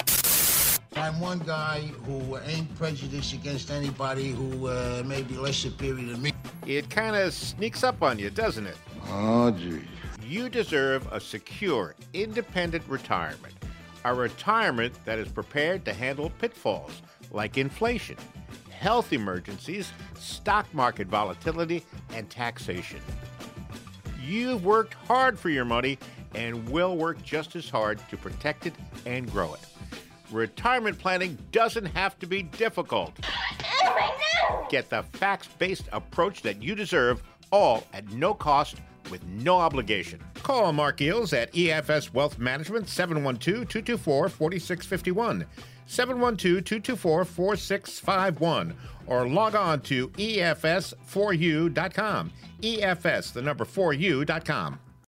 I'm 0.95 1.19
one 1.19 1.37
guy 1.45 1.81
who 2.07 2.39
ain't 2.39 2.73
prejudiced 2.79 3.33
against 3.33 3.69
anybody 3.69 4.29
who 4.31 4.69
uh, 4.69 5.03
may 5.05 5.21
be 5.21 5.35
less 5.35 5.57
superior 5.57 6.03
than 6.03 6.19
me. 6.23 6.31
It 6.65 6.89
kind 6.89 7.15
of 7.15 7.35
sneaks 7.35 7.83
up 7.83 8.01
on 8.01 8.17
you, 8.17 8.31
doesn't 8.31 8.65
it? 8.65 8.77
Oh, 9.09 9.51
gee. 9.51 9.81
You 10.25 10.49
deserve 10.49 11.07
a 11.11 11.19
secure, 11.19 11.93
independent 12.15 12.85
retirement. 12.87 13.53
A 14.03 14.15
retirement 14.15 14.95
that 15.05 15.19
is 15.19 15.27
prepared 15.27 15.85
to 15.85 15.93
handle 15.93 16.31
pitfalls 16.39 17.03
like 17.31 17.57
inflation, 17.57 18.17
health 18.69 19.13
emergencies, 19.13 19.91
stock 20.15 20.71
market 20.73 21.07
volatility, 21.07 21.83
and 22.13 22.29
taxation. 22.29 22.99
You've 24.23 24.63
worked 24.63 24.93
hard 24.93 25.37
for 25.39 25.49
your 25.49 25.65
money 25.65 25.97
and 26.35 26.67
will 26.69 26.95
work 26.95 27.21
just 27.23 27.55
as 27.55 27.69
hard 27.69 27.99
to 28.09 28.17
protect 28.17 28.65
it 28.65 28.73
and 29.05 29.29
grow 29.31 29.53
it. 29.53 29.61
Retirement 30.31 30.97
planning 30.97 31.37
doesn't 31.51 31.85
have 31.85 32.17
to 32.19 32.25
be 32.25 32.43
difficult. 32.43 33.13
Get 34.69 34.89
the 34.89 35.03
facts 35.13 35.49
based 35.59 35.89
approach 35.91 36.41
that 36.43 36.63
you 36.63 36.75
deserve, 36.75 37.21
all 37.51 37.85
at 37.93 38.09
no 38.11 38.33
cost 38.33 38.77
with 39.09 39.25
no 39.25 39.57
obligation. 39.57 40.21
Call 40.41 40.71
Marc 40.71 40.97
Geels 40.97 41.33
at 41.33 41.51
EFS 41.51 42.13
Wealth 42.13 42.39
Management 42.39 42.87
712 42.87 43.67
224 43.67 44.29
4651. 44.29 45.45
712 45.85 46.63
224 46.63 47.25
4651 47.25 48.75
or 49.07 49.27
log 49.27 49.55
on 49.55 49.81
to 49.81 50.07
EFS4U.com. 50.09 52.31
EFS, 52.61 53.33
the 53.33 53.41
number 53.41 53.65
4U.com. 53.65 54.79